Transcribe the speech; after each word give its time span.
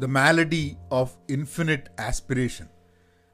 The 0.00 0.04
malady 0.04 0.76
of 0.92 1.16
infinite 1.30 2.02
aspiration 2.02 2.66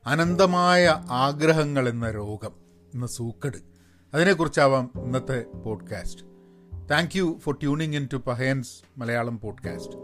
അനന്തമായ 0.06 0.88
ആഗ്രഹങ്ങൾ 1.10 1.88
എന്ന 1.88 2.10
രോഗം 2.10 2.50
എന്ന 2.94 3.06
സൂക്കട്. 3.06 3.56
അതിനെക്കുറിച്ചാവാം 4.14 4.90
ഇന്നത്തെ 4.96 5.44
podcast. 5.64 6.22
Thank 6.90 7.18
you 7.18 7.38
for 7.42 7.54
tuning 7.54 7.96
in 7.96 8.08
to 8.12 8.16
Pahayans 8.16 8.82
Malayalam 8.98 9.40
podcast. 9.40 9.96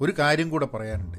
ഒരു 0.00 0.12
കാര്യം 0.18 0.48
കൂടെ 0.48 0.66
പറയാനുണ്ട്. 0.66 1.18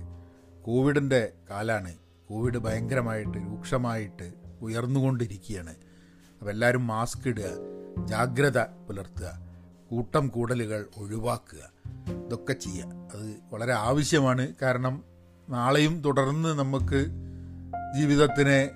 കോവിഡിന്റെ 0.61 1.33
കാലാണ് 1.49 1.95
കോവിഡ് 2.29 2.57
ഭയങ്കരമായിട്ട് 2.57 3.37
രൂക്ഷമായിട്ട് 3.37 4.33
ഉയർന്നുകൊണ്ടിരിക്കുകയാണ്. 4.61 5.75
അപ്പോൾ 6.39 6.51
എല്ലാവരും 6.51 6.87
മാസ്ക് 6.87 7.27
ഇടുക 7.27 7.49
ജാഗ്രത 8.05 8.59
പുലർത്തുക 8.59 9.39
കൂട്ടം 9.91 10.27
കൂടലുകൾ 10.27 10.85
ഒഴിവാക്കുക. 10.97 11.76
ഇതൊക്കെ 12.07 12.53
ചെയ്യുക 12.53 12.85
അത് 12.85 13.39
വളരെ 13.51 13.73
ആവശ്യമാണ്. 13.73 14.53
കാരണം 14.61 15.03
നാളെയും 15.49 16.01
തുടർന്ന് 16.01 16.59
നമുക്ക് 16.59 17.05
ജീവിതത്തിനെ 17.95 18.71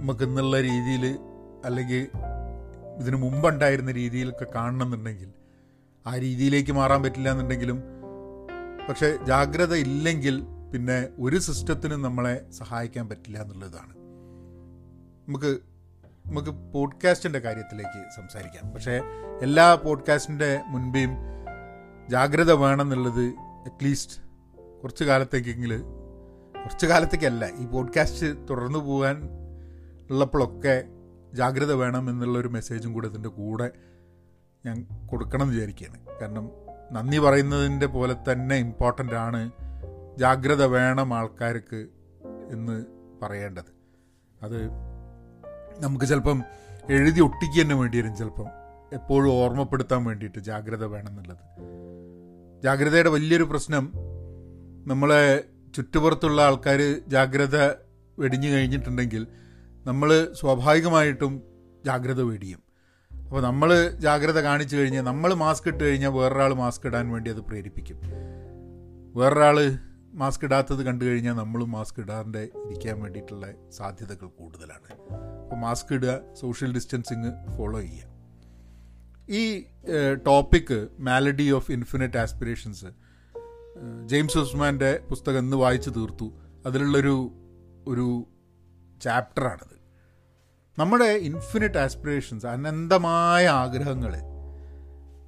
നമുക്ക് 0.00 0.24
എന്നുള്ള 0.24 0.60
രീതിയിൽ 0.60 1.18
അല്ലെങ്കിൽ 1.64 2.08
ഇതിനു 2.98 3.16
മുമ്പുണ്ടായിരുന്ന 3.16 3.90
രീതിയിലൊക്കെ 3.92 4.46
കാണണമെന്നുണ്ടെങ്കിൽ 4.54 5.32
ആ 6.06 6.16
രീതിയിലേക്ക് 6.16 6.72
മാറാൻ 6.72 7.02
പറ്റില്ല 7.02 7.30
എന്നുണ്ടെങ്കിലും 7.30 7.82
പക്ഷെ 8.88 9.18
ജാഗ്രത 9.24 9.74
ഇല്ലെങ്കിൽ 9.74 10.42
പിന്നെ 10.74 11.08
ഒരു 11.18 11.38
സിസ്റ്റത്തിനും 11.38 12.02
നമ്മളെ 12.02 12.50
സഹായിക്കാൻ 12.50 13.08
പറ്റില്ല 13.08 13.38
എന്നുള്ളതാണ്. 13.38 13.94
നമുക്ക് 15.28 15.58
നമുക്ക് 16.26 16.48
പോഡ്കാസ്റ്റിന്റെ 16.48 17.38
കാര്യത്തിലേക്ക് 17.38 18.16
സംസാരിക്കാം. 18.16 18.70
പക്ഷേ 18.70 19.00
എല്ലാ 19.42 19.74
പോഡ്കാസ്റ്റിന്റെ 19.74 20.60
മുൻപേയും 20.66 21.10
ജാഗ്രത 22.10 22.52
വേണമെന്നുള്ളത് 22.52 23.34
അറ്റ്ലീസ്റ്റ് 23.40 24.22
കുറച്ച് 24.82 25.04
കാലത്തേക്കെങ്കിൽ 25.04 25.82
കുറച്ച് 26.62 26.86
കാലത്തേക്കല്ല 26.86 27.48
ഈ 27.58 27.66
പോഡ്കാസ്റ്റ് 27.66 28.48
തുടർന്നു 28.50 28.78
പോകാൻ 28.78 29.28
ഉള്ളപ്പോഴൊക്കെ 30.10 30.84
ജാഗ്രത 31.34 31.72
വേണം 31.72 32.10
എന്നുള്ളൊരു 32.10 32.48
മെസ്സേജും 32.48 32.92
കൂടെ 32.92 33.08
ഇതിന്റെ 33.08 33.28
കൂടെ 33.28 33.70
ഞാൻ 34.66 34.86
കൊടുക്കണം 35.06 35.42
എന്ന് 35.42 35.54
വിചാരിക്കുകയാണ്. 35.54 36.06
കാരണം 36.20 36.50
നന്ദി 36.92 37.18
പറയുന്നതിന്റെ 37.18 37.86
പോലെ 37.86 38.16
തന്നെ 38.32 38.56
ഇമ്പോർട്ടന്റ് 38.56 39.12
ആണ് 39.12 39.50
ജാഗ്രത 40.18 40.64
വേണം 40.64 41.14
ആൾക്കാർക്ക് 41.14 41.86
എന്ന് 42.50 42.84
പറയേണ്ടത്. 43.22 43.74
അത് 44.42 44.70
നമുക്ക് 45.78 46.04
ചിലപ്പം 46.04 46.42
എഴുതി 46.90 47.20
ഒട്ടിക്കുക 47.20 47.62
തന്നെ 47.62 47.74
വേണ്ടി 47.74 47.98
വരും 47.98 48.16
ചിലപ്പം 48.16 48.46
എപ്പോഴും 48.92 49.32
ഓർമ്മപ്പെടുത്താൻ 49.32 50.04
വേണ്ടിയിട്ട് 50.04 50.38
ജാഗ്രത 50.38 50.84
വേണമെന്നുള്ളത്. 50.84 51.74
ജാഗ്രതയുടെ 52.64 53.10
വലിയൊരു 53.10 53.44
പ്രശ്നം 53.44 53.92
നമ്മളെ 54.86 55.44
ചുറ്റുപുറത്തുള്ള 55.76 56.42
ആൾക്കാർ 56.42 57.04
ജാഗ്രത 57.08 57.56
വെടിഞ്ഞു 58.18 58.48
കഴിഞ്ഞിട്ടുണ്ടെങ്കിൽ 58.48 59.26
നമ്മൾ 59.86 60.28
സ്വാഭാവികമായിട്ടും 60.32 61.42
ജാഗ്രത 61.84 62.20
വെടിയും. 62.20 62.60
അപ്പോൾ 63.10 63.42
നമ്മൾ 63.42 63.90
ജാഗ്രത 63.90 64.38
കാണിച്ചു 64.40 64.76
കഴിഞ്ഞാൽ 64.76 65.02
നമ്മൾ 65.02 65.34
മാസ്ക് 65.34 65.68
ഇട്ട് 65.68 65.84
കഴിഞ്ഞാൽ 65.84 66.10
വേറൊരാൾ 66.10 66.54
മാസ്ക് 66.54 66.86
ഇടാൻ 66.86 67.10
വേണ്ടി 67.10 67.30
അത് 67.30 67.40
പ്രേരിപ്പിക്കും. 67.40 67.98
വേറൊരാൾ 69.16 69.78
മാസ്ക് 70.14 70.44
ഇടാത്തത് 70.44 70.82
കണ്ടു 70.82 71.04
കഴിഞ്ഞാൽ 71.04 71.34
നമ്മളും 71.34 71.72
മാസ്ക് 71.72 72.00
ഇടാണ്ട് 72.00 72.38
ഇരിക്കാൻ 72.38 73.00
വേണ്ടിയിട്ടുള്ള 73.00 73.46
സാധ്യതകൾ 73.70 74.26
കൂടുതലാണ്. 74.26 74.90
അപ്പോൾ 75.42 75.56
മാസ്ക് 75.56 75.94
ഇടുക 75.94 76.20
സോഷ്യൽ 76.40 76.74
ഡിസ്റ്റൻസിങ് 76.74 77.56
ഫോളോ 77.56 77.80
ചെയ്യുക. 77.80 78.13
ഈ 79.30 79.64
topic 80.26 80.88
malady 80.98 81.50
of 81.50 81.72
infinite 81.72 82.18
aspirations 82.18 82.84
James 84.06 84.38
ഉസ്മാന്റെ 84.38 85.00
പുസ്തകം 85.10 85.38
ഇന്ന് 85.38 85.56
വായിച്ചു 85.56 85.90
തീർത്തു. 85.90 86.32
അതിലുള്ളൊരു 86.66 87.32
ഒരു 87.88 88.26
ചാപ്റ്ററാണത്. 89.02 89.74
നമ്മുടെ 90.78 91.04
ഇൻഫിനിറ്റ് 91.04 91.78
ആസ്പിറേഷൻസ് 91.78 92.46
അനന്തമായ 92.46 93.48
ആഗ്രഹങ്ങൾ 93.48 94.14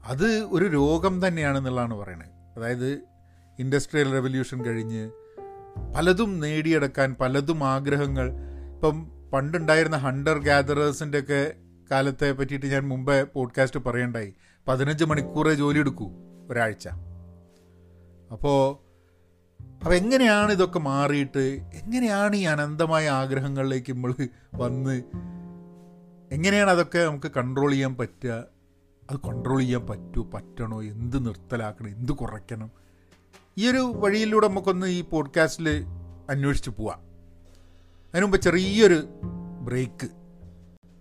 അത് 0.05 0.27
ഒരു 0.27 0.65
രോഗം 0.65 1.27
തന്നെയാണെന്നുള്ളതാണ് 1.27 1.95
പറയുന്നത് 1.95 2.28
അതായത് 2.57 3.03
ഇൻഡസ്ട്രിയൽ 3.59 4.13
റെവല്യൂഷൻ 4.13 4.65
കഴിഞ്ഞ് 4.65 5.11
പലതും 5.97 6.41
നേടിയെടുക്കാൻ 6.41 7.17
പലതും 7.21 7.65
ആഗ്രഹങ്ങൾ 7.65 8.31
ഇപ്പം 8.75 9.11
പണ്ടുണ്ടായിരുന്ന 9.33 9.97
ഹണ്ടർ 9.97 10.39
ഗ്യാദറേഴ്സിന്റെ 10.39 11.19
ഒക്കെ 11.19 11.53
കാലത്തെ 11.91 12.33
പറ്റിയിട്ട് 12.33 12.67
ഞാൻ 12.67 12.89
മുമ്പേ 12.89 13.23
പോഡ്കാസ്റ്റ് 13.23 13.81
പറയണ്ടായി. 13.81 14.35
പതിനഞ്ച് 14.69 15.05
മണിക്കൂറേ 15.05 15.55
ജോലി 15.55 15.79
എടുക്കൂ 15.79 16.11
ഒരാഴ്ച. 16.51 16.89
അപ്പോൾ 18.33 18.87
അപ്പോൾ 19.63 19.95
എങ്ങനെയാണ് 19.95 20.53
ഇതൊക്കെ 20.53 20.79
മാറിയിട്ട് 20.79 21.69
എങ്ങനെയാണ് 21.75 22.37
ഈ 22.37 22.43
അനന്തമായ 22.43 23.09
ആഗ്രഹങ്ങളിലേക്ക് 23.09 23.93
നമ്മൾ 23.93 24.15
വന്ന് 24.55 25.03
എങ്ങനെയാണ് 26.33 26.71
അതൊക്കെ 26.71 26.99
നമുക്ക് 26.99 27.31
കൺട്രോൾ 27.37 27.71
ചെയ്യാൻ 27.71 27.95
പറ്റുക? 27.95 28.45
അത് 29.11 29.19
കൺട്രോൾ 29.19 29.59
ചെയ്യാൻ 29.59 29.87
പറ്റുമോ 29.87 30.31
പറ്റണോ? 30.35 30.83
എന്ത് 30.83 31.27
നിർത്തലാക്കണം? 31.27 31.89
എന്ത് 31.89 32.13
കുറയ്ക്കണം? 32.13 32.71
ഈ 33.59 33.69
ഒരു 33.69 33.93
വഴിയിലൂടെ 33.97 34.49
നമുക്കൊന്ന് 34.49 34.87
ഈ 34.87 35.01
പോഡ്കാസ്റ്റിൽ 35.01 35.85
അന്വേഷിച്ച് 36.31 36.71
പോവാം. 36.71 36.99
അതിനുമുമ്പ് 38.11 38.41
ചെറിയൊരു 38.41 39.09
ബ്രേക്ക് 39.63 40.09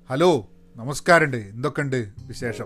ഹലോ 0.09 0.50
നമസ്കാരമുണ്ട്. 0.75 1.38
എന്തൊക്കെയുണ്ട് 1.38 2.12
വിശേഷം? 2.28 2.66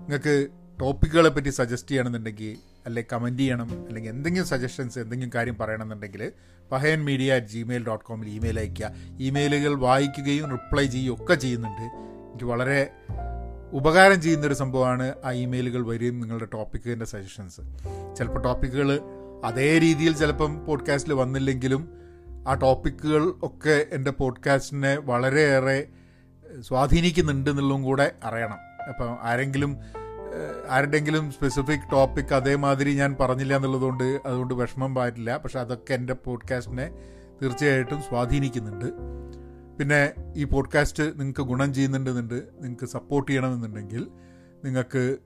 നിങ്ങൾക്ക് 0.00 0.48
ടോപ്പിക്കുകളെ 0.80 1.28
പറ്റി 1.28 1.48
സജസ്റ്റ് 1.48 1.90
ചെയ്യണമെന്നുണ്ടെങ്കിൽ 1.90 2.56
അല്ലെങ്കിൽ 2.86 3.16
കമന്റ് 3.16 3.42
ചെയ്യണം 3.42 3.84
അല്ലെങ്കിൽ 3.88 4.10
എന്തെങ്കിലും 4.10 4.46
സജഷൻസ് 4.46 4.98
എന്തെങ്കിലും 4.98 5.30
കാര്യം 5.34 5.56
പറയണമെന്നുണ്ടെങ്കിൽ 5.60 6.32
Pahayan 6.72 7.04
media 7.04 7.34
at 7.34 7.46
Gmail 7.46 7.86
dot 7.86 8.04
കോമിൽ 8.04 8.28
email 8.28 8.58
അയയ്ക്കുക. 8.58 8.90
ഇമെയിലുകൾ 9.20 9.74
വായിക്കുകയും 9.74 10.50
റിപ്ലൈ 10.50 10.86
ചെയ്യുകയും 10.86 11.24
ഒക്കെ 11.24 11.34
ചെയ്യുന്നുണ്ട്. 11.34 11.80
എനിക്ക് 11.80 12.44
വളരെ 12.44 12.90
ഉപകാരം 13.72 14.20
ചെയ്യുന്നൊരു 14.20 14.54
സംഭവമാണ് 14.54 15.12
ആ 15.24 15.30
ഇമെയിലുകൾ 15.30 15.86
വരികയും 15.86 16.20
നിങ്ങളുടെ 16.20 16.44
ടോപ്പിക്കിന്റെ 16.44 17.06
സജഷൻസ് 17.06 17.60
ചിലപ്പോൾ 18.16 18.42
ടോപ്പിക്കുകൾ 18.42 19.00
അതേ 19.44 19.78
രീതിയിൽ 19.78 20.14
ചിലപ്പം 20.14 20.66
പോഡ്കാസ്റ്റിൽ 20.66 21.12
വന്നില്ലെങ്കിലും 21.12 21.88
ആ 22.48 22.54
ടോപ്പിക്കുകൾ 22.54 23.34
ഒക്കെ 23.42 23.86
എന്റെ 23.92 24.10
പോഡ്കാസ്റ്റിനെ 24.10 24.96
വളരെയേറെ 24.96 25.86
സ്വാധീനിക്കുന്നുണ്ട് 26.60 27.50
എന്നുള്ളതും 27.50 27.82
കൂടെ 27.82 28.12
അറിയണം. 28.24 28.58
അപ്പം 28.88 29.18
ആരെങ്കിലും 29.22 29.78
ആരുടെങ്കിലും 30.70 31.32
സ്പെസിഫിക് 31.32 31.92
ടോപ്പിക് 31.92 32.34
അതേമാതിരി 32.34 32.94
ഞാൻ 32.94 33.16
പറഞ്ഞില്ല 33.20 33.56
എന്നുള്ളതുകൊണ്ട് 33.56 34.20
അതുകൊണ്ട് 34.26 34.54
വിഷമം 34.54 34.94
പാടില്ല. 34.94 35.36
പക്ഷെ 35.36 35.60
അതൊക്കെ 35.60 35.94
എന്റെ 35.94 36.12
പോഡ്കാസ്റ്റിനെ 36.12 36.90
തീർച്ചയായിട്ടും 37.42 38.02
സ്വാധീനിക്കുന്നുണ്ട്. 38.02 38.84
പിന്നെ 39.78 40.12
ഈ 40.36 40.44
പോഡ്കാസ്റ്റ് 40.44 41.20
നിങ്ങൾക്ക് 41.20 41.40
ഗുണം 41.40 41.74
ചെയ്യുന്നുണ്ടെന്നുണ്ട് 41.74 42.34
നിങ്ങൾക്ക് 42.34 42.86
സപ്പോർട്ട് 42.86 43.30
ചെയ്യണമെന്നുണ്ടെങ്കിൽ 43.30 44.08
നിങ്ങൾക്ക് 44.64 45.16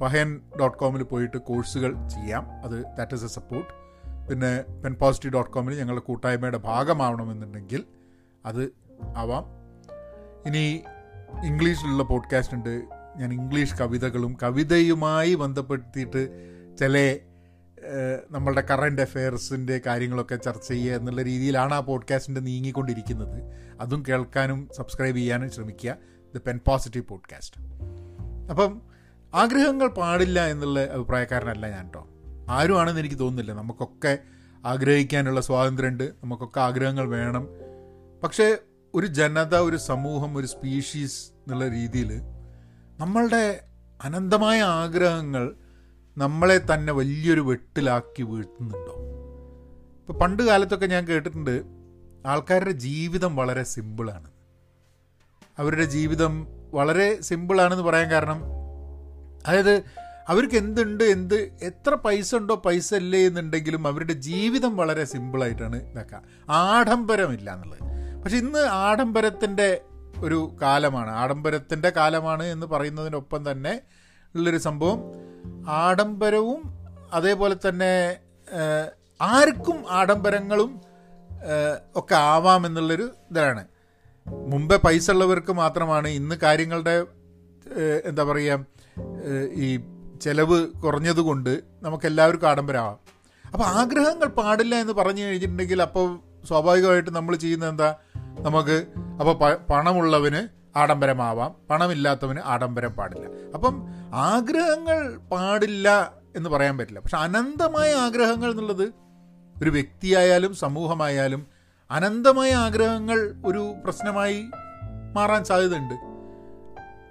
പഹയൻ 0.00 0.40
ഡോട്ട് 0.60 0.78
കോമിൽ 0.78 1.02
പോയിട്ട് 1.02 1.36
കോഴ്സുകൾ 1.36 2.08
ചെയ്യാം. 2.08 2.46
അത് 2.64 2.84
ദാറ്റ് 2.98 3.14
ഈസ് 3.14 3.24
എ 3.24 3.28
സപ്പോർട്ട് 3.28 3.72
പിന്നെ 4.28 4.62
പെൻ 4.84 4.94
പോസിറ്റീവ് 4.94 5.34
ഡോട്ട് 5.34 5.50
കോമിൽ 5.50 5.78
ഞങ്ങളുടെ 5.78 6.04
കൂട്ടായ്മയുടെ 6.04 6.58
ഭാഗമാവണമെന്നുണ്ടെങ്കിൽ 6.58 7.84
അത് 8.46 8.74
ആവാം. 9.16 9.63
ഇനി 10.46 10.82
ഇംഗ്ലീഷിലുള്ള 11.44 12.02
പോഡ്കാസ്റ്റ് 12.02 12.54
ഉണ്ട്. 12.54 12.84
ഞാൻ 13.16 13.32
ഇംഗ്ലീഷ് 13.32 13.74
കവിതകളും 13.74 14.36
കവിതയുമായി 14.42 15.34
ബന്ധപ്പെടുത്തിയിട്ട് 15.34 16.28
ചില 16.76 17.18
നമ്മളുടെ 18.30 18.60
കറണ്ട് 18.60 19.02
അഫെയർസിന്റെ 19.02 19.80
കാര്യങ്ങളൊക്കെ 19.86 20.36
ചർച്ച 20.36 20.68
ചെയ്യുക 20.68 20.94
എന്നുള്ള 20.94 21.22
രീതിയിലാണ് 21.22 21.74
ആ 21.74 21.80
പോഡ്കാസ്റ്റിന്റെ 21.80 22.40
നീങ്ങിക്കൊണ്ടിരിക്കുന്നത്. 22.40 23.42
അതും 23.80 24.04
കേൾക്കാനും 24.08 24.68
സബ്സ്ക്രൈബ് 24.76 25.16
ചെയ്യാനും 25.16 25.50
ശ്രമിക്കുക. 25.50 25.96
ദ 26.34 26.38
പെൻ 26.38 26.60
പോസിറ്റീവ് 26.66 27.04
പോഡ്കാസ്റ്റ് 27.04 27.60
അപ്പം 28.50 28.82
ആഗ്രഹങ്ങൾ 29.34 29.88
പാടില്ല 29.88 30.46
എന്നുള്ള 30.46 30.84
അഭിപ്രായക്കാരനല്ല 30.84 31.70
ഞാൻ 31.70 31.84
കേട്ടോ 31.84 32.08
ആരുമാണെന്ന് 32.48 33.00
എനിക്ക് 33.00 33.18
തോന്നുന്നില്ല. 33.18 33.52
നമുക്കൊക്കെ 33.52 34.18
ആഗ്രഹിക്കാനുള്ള 34.64 35.40
സ്വാതന്ത്ര്യമുണ്ട്. 35.40 36.04
നമുക്കൊക്കെ 36.04 36.60
ആഗ്രഹങ്ങൾ 36.60 37.08
വേണം. 37.08 37.48
പക്ഷേ 38.22 38.56
ഒരു 38.94 39.06
ജനത 39.06 39.54
ഒരു 39.54 39.76
സമൂഹം 39.76 40.36
ഒരു 40.36 40.46
സ്പീഷീസ് 40.46 41.28
എന്നുള്ള 41.30 41.68
രീതിയിൽ 41.68 42.12
നമ്മളുടെ 42.98 43.60
അനന്തമായ 44.04 44.62
ആഗ്രഹങ്ങൾ 44.62 45.54
നമ്മളെ 46.18 46.60
തന്നെ 46.74 46.92
വലിയൊരു 46.92 47.40
വെട്ടിലാക്കി 47.40 48.22
വീഴ്ത്തുന്നുണ്ടോ? 48.22 48.94
ഇപ്പോൾ 50.00 50.18
പണ്ട് 50.18 50.42
കാലത്തൊക്കെ 50.42 50.86
ഞാൻ 50.86 51.04
കേട്ടിട്ടുണ്ട് 51.04 51.62
ആൾക്കാരുടെ 52.26 52.70
ജീവിതം 52.70 53.36
വളരെ 53.36 53.62
സിമ്പിളാണ്. 53.62 54.30
അവരുടെ 55.58 55.84
ജീവിതം 55.84 56.46
വളരെ 56.74 57.20
സിമ്പിളാണെന്ന് 57.20 57.84
പറയാൻ 57.84 58.10
കാരണം 58.10 58.42
അതായത് 59.46 59.82
അവർക്ക് 60.28 60.54
എന്തുണ്ട് 60.54 61.04
എന്ത് 61.04 61.58
എത്ര 61.62 61.94
പൈസ 61.94 62.34
ഉണ്ടോ 62.34 62.54
പൈസ 62.54 62.94
ഇല്ലേ 62.94 63.26
എന്നുണ്ടെങ്കിലും 63.26 63.86
അവരുടെ 63.86 64.12
ജീവിതം 64.12 64.76
വളരെ 64.76 65.04
സിമ്പിളായിട്ടാണ് 65.04 65.90
ഇതാക്കുക. 65.90 66.22
ആഡംബരമില്ല 66.50 67.54
എന്നുള്ളത്. 67.54 67.93
പക്ഷെ 68.24 68.36
ഇന്ന് 68.36 68.58
ആഡംബരത്തിന്റെ 68.58 69.80
ഒരു 70.24 70.56
കാലമാണ്. 70.62 71.10
ആഡംബരത്തിന്റെ 71.10 71.90
കാലമാണ് 71.90 72.42
എന്ന് 72.42 72.66
പറയുന്നതിനൊപ്പം 72.66 73.50
തന്നെ 73.50 73.80
ഉള്ളൊരു 74.34 74.58
സംഭവം. 74.58 75.00
ആഡംബരവും 75.68 76.60
അതേപോലെ 77.12 77.56
തന്നെ 77.68 78.16
ആർക്കും 79.20 79.84
ആഡംബരങ്ങളും 79.90 80.80
ഒക്കെ 81.96 82.14
ആവാം 82.14 82.66
എന്നുള്ളൊരു 82.66 83.10
ഇതാണ്. 83.30 83.66
മുമ്പേ 84.26 84.76
പൈസ 84.76 85.10
ഉള്ളവർക്ക് 85.10 85.52
മാത്രമാണ് 85.52 86.08
ഇന്ന് 86.08 86.36
കാര്യങ്ങളുടെ 86.42 87.06
എന്താ 88.04 88.24
പറയുക 88.24 88.66
ഈ 89.52 89.80
ചെലവ് 90.22 90.68
കുറഞ്ഞതുകൊണ്ട് 90.68 91.60
നമുക്കെല്ലാവർക്കും 91.82 92.48
ആഡംബരമാവാം. 92.48 92.98
അപ്പോൾ 93.52 93.64
ആഗ്രഹങ്ങൾ 93.64 94.28
പാടില്ല 94.28 94.74
എന്ന് 94.74 94.92
പറഞ്ഞു 94.92 95.22
കഴിഞ്ഞിട്ടുണ്ടെങ്കിൽ 95.22 95.82
അപ്പോൾ 95.82 96.20
സ്വാഭാവികമായിട്ട് 96.46 97.10
നമ്മൾ 97.10 97.36
ചെയ്യുന്നത് 97.36 97.70
എന്താ? 97.70 97.94
നമുക്ക് 98.40 98.86
അപ്പോൾ 99.20 99.54
പണമുള്ളവന് 99.54 100.48
ആഡംബരമാവാം 100.78 101.54
പണമില്ലാത്തവന് 101.70 102.38
ആഡംബരം 102.44 102.92
പാടില്ല. 102.92 103.26
അപ്പം 103.54 103.88
ആഗ്രഹങ്ങൾ 104.14 105.18
പാടില്ല 105.32 106.12
എന്ന് 106.36 106.50
പറയാൻ 106.50 106.78
പറ്റില്ല. 106.78 107.00
പക്ഷെ 107.00 107.16
അനന്തമായ 107.16 107.94
ആഗ്രഹങ്ങൾ 107.94 108.50
എന്നുള്ളത് 108.50 108.92
ഒരു 109.62 109.70
വ്യക്തിയായാലും 109.70 110.54
സമൂഹമായാലും 110.54 111.46
അനന്തമായ 111.90 112.54
ആഗ്രഹങ്ങൾ 112.54 113.34
ഒരു 113.44 113.74
പ്രശ്നമായി 113.84 114.44
മാറാൻ 115.12 115.44
സാധ്യതയുണ്ട്. 115.44 115.94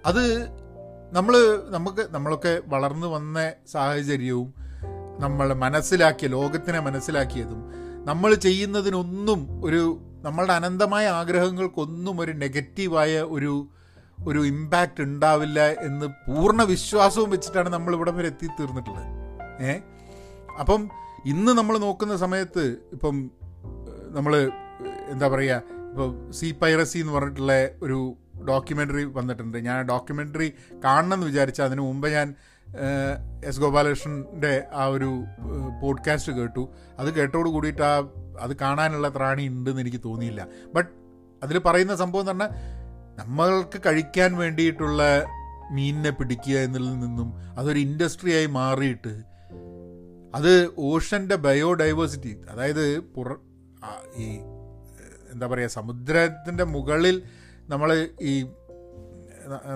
അത് 0.05 0.43
നമ്മൾ 1.11 1.63
നമുക്ക് 1.69 2.07
നമ്മളൊക്കെ 2.11 2.61
വളർന്നു 2.67 3.07
വന്ന 3.07 3.51
സാഹചര്യവും 3.71 4.53
നമ്മൾ 5.19 5.53
മനസ്സിലാക്കിയ 5.53 6.27
ലോകത്തിനെ 6.27 6.79
മനസ്സിലാക്കിയതും 6.79 7.73
നമ്മൾ 8.05 8.33
ചെയ്യുന്നതിനൊന്നും 8.33 9.65
ഒരു 9.65 10.01
നമ്മളുടെ 10.23 10.53
അനന്തമായ 10.53 11.07
ആഗ്രഹങ്ങൾക്കൊന്നും 11.11 12.21
ഒരു 12.21 12.31
നെഗറ്റീവായ 12.37 13.21
ഒരു 13.29 13.53
ഒരു 14.25 14.45
ഇമ്പാക്റ്റ് 14.45 15.03
ഉണ്ടാവില്ല 15.03 15.59
എന്ന് 15.81 16.07
പൂർണ 16.27 16.63
വിശ്വാസവും 16.63 17.29
വെച്ചിട്ടാണ് 17.29 17.69
നമ്മൾ 17.69 17.93
ഇവിടെ 17.93 18.11
വരെ 18.11 18.27
എത്തിത്തീർന്നിട്ടുള്ളത്. 18.27 19.07
ഏ? 19.61 19.73
അപ്പം 20.59 20.81
ഇന്ന് 21.25 21.51
നമ്മൾ 21.51 21.77
നോക്കുന്ന 21.77 22.15
സമയത്ത് 22.15 22.63
ഇപ്പം 22.91 23.15
നമ്മൾ 24.09 24.33
എന്താ 25.09 25.27
പറയുക 25.27 25.61
ഇപ്പോൾ 25.89 26.31
സി 26.31 26.51
പൈറസി 26.61 26.99
എന്ന് 26.99 27.13
പറഞ്ഞിട്ടുള്ള 27.13 27.53
ഒരു 27.83 27.97
ഡോക്യുമെന്ററി 28.47 29.03
വന്നിട്ടുണ്ട്. 29.13 29.57
ഞാൻ 29.59 29.85
ഡോക്യുമെന്ററി 29.85 30.47
കാണണമെന്ന് 30.85 31.25
വിചാരിച്ച 31.25 31.61
അതിന് 31.61 31.81
മുമ്പ് 31.81 32.07
ഞാൻ 32.09 32.27
എസ് 33.43 33.59
ഗോപാലകൃഷ്ണന്റെ 33.59 34.63
ആ 34.73 34.85
ഒരു 34.85 35.23
പോഡ്കാസ്റ്റ് 35.81 36.31
കേട്ടു. 36.31 36.69
അത് 36.99 37.13
കേട്ടോട് 37.13 37.49
കൂടിയിട്ട് 37.49 37.81
ആ 37.81 38.07
അത് 38.39 38.55
കാണാനുള്ള 38.55 39.09
ത്രാണി 39.17 39.47
ഉണ്ടെന്ന് 39.47 39.81
എനിക്ക് 39.81 40.01
തോന്നിയില്ല. 40.05 40.47
ബട്ട് 40.75 40.89
അതിൽ 41.43 41.57
പറയുന്ന 41.59 41.95
സംഭവം 41.95 42.31
തന്നെ 42.31 42.45
നമ്മൾക്ക് 43.19 43.81
കഴിക്കാൻ 43.85 44.35
വേണ്ടിയിട്ടുള്ള 44.35 45.23
മീനിനെ 45.71 46.09
പിടിക്കുക 46.09 46.57
എന്നതിൽ 46.57 46.99
നിന്നും 46.99 47.33
അതൊരു 47.57 47.79
ഇൻഡസ്ട്രിയായി 47.79 48.45
മാറിയിട്ട് 48.45 49.23
അത് 50.35 50.69
ഓഷന്റെ 50.77 51.35
ബയോഡൈവേഴ്സിറ്റി 51.35 52.41
അതായത് 52.49 52.99
പുറ 52.99 53.35
ഈ 54.15 54.39
എന്താ 55.33 55.47
പറയുക 55.47 55.67
സമുദ്രത്തിന്റെ 55.67 56.63
മുകളിൽ 56.63 57.23
നമ്മൾ 57.69 58.07
ഈ 58.21 58.45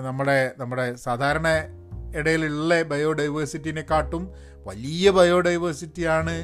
നമ്മുടെ 0.04 0.54
നമ്മുടെ 0.58 0.94
സാധാരണ 0.94 1.48
ഇടയിലുള്ള 2.16 2.82
ബയോഡൈവേഴ്സിറ്റിനെ 2.82 3.84
കാട്ടും 3.90 4.32
വലിയ 4.66 5.10
ബയോഡൈവേഴ്സിറ്റിയാണ് 5.10 6.34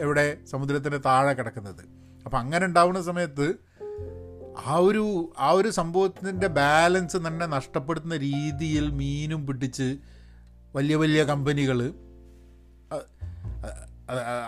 ഇവിടെ 0.00 0.38
സമുദ്രത്തിന്റെ 0.44 0.98
താഴെ 0.98 1.32
കിടക്കുന്നത്. 1.32 1.82
അപ്പം 2.24 2.38
അങ്ങനെ 2.38 2.66
ഉണ്ടാവുന്ന 2.66 3.02
സമയത്ത് 3.02 3.54
ആ 4.66 4.76
ഒരു 4.76 5.32
ആ 5.38 5.50
ഒരു 5.50 5.70
സംഭവത്തിന്റെ 5.70 6.46
ബാലൻസ് 6.46 7.16
തന്നെ 7.16 7.46
നഷ്ടപ്പെടുത്തുന്ന 7.46 8.16
രീതിയിൽ 8.16 8.90
മീനും 8.90 9.46
പിടിച്ച് 9.46 9.96
വലിയ 10.74 10.96
വലിയ 10.96 11.24
കമ്പനികൾ 11.24 11.92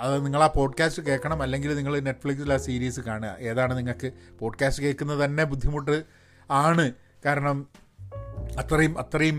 അത് 0.01 0.25
നിങ്ങൾ 0.25 0.43
ആ 0.43 0.47
പോഡ്കാസ്റ്റ് 0.47 1.03
കേൾക്കണം 1.03 1.43
അല്ലെങ്കിൽ 1.43 1.77
നിങ്ങൾ 1.77 2.01
നെറ്റ്ഫ്ലിക്സിൽ 2.01 2.53
ആ 2.53 2.57
സീരീസ് 2.57 3.01
കാണുക. 3.01 3.37
ഏതാണ് 3.41 3.79
നിങ്ങൾക്ക് 3.79 4.13
പോഡ്കാസ്റ്റ് 4.39 4.83
കേൾക്കുന്നത് 4.83 5.25
തന്നെ 5.25 5.45
ബുദ്ധിമുട്ട് 5.45 6.05
ആണ്. 6.51 6.93
കാരണം 7.27 7.69
അത്രയും 8.59 8.99
അത്രയും 8.99 9.39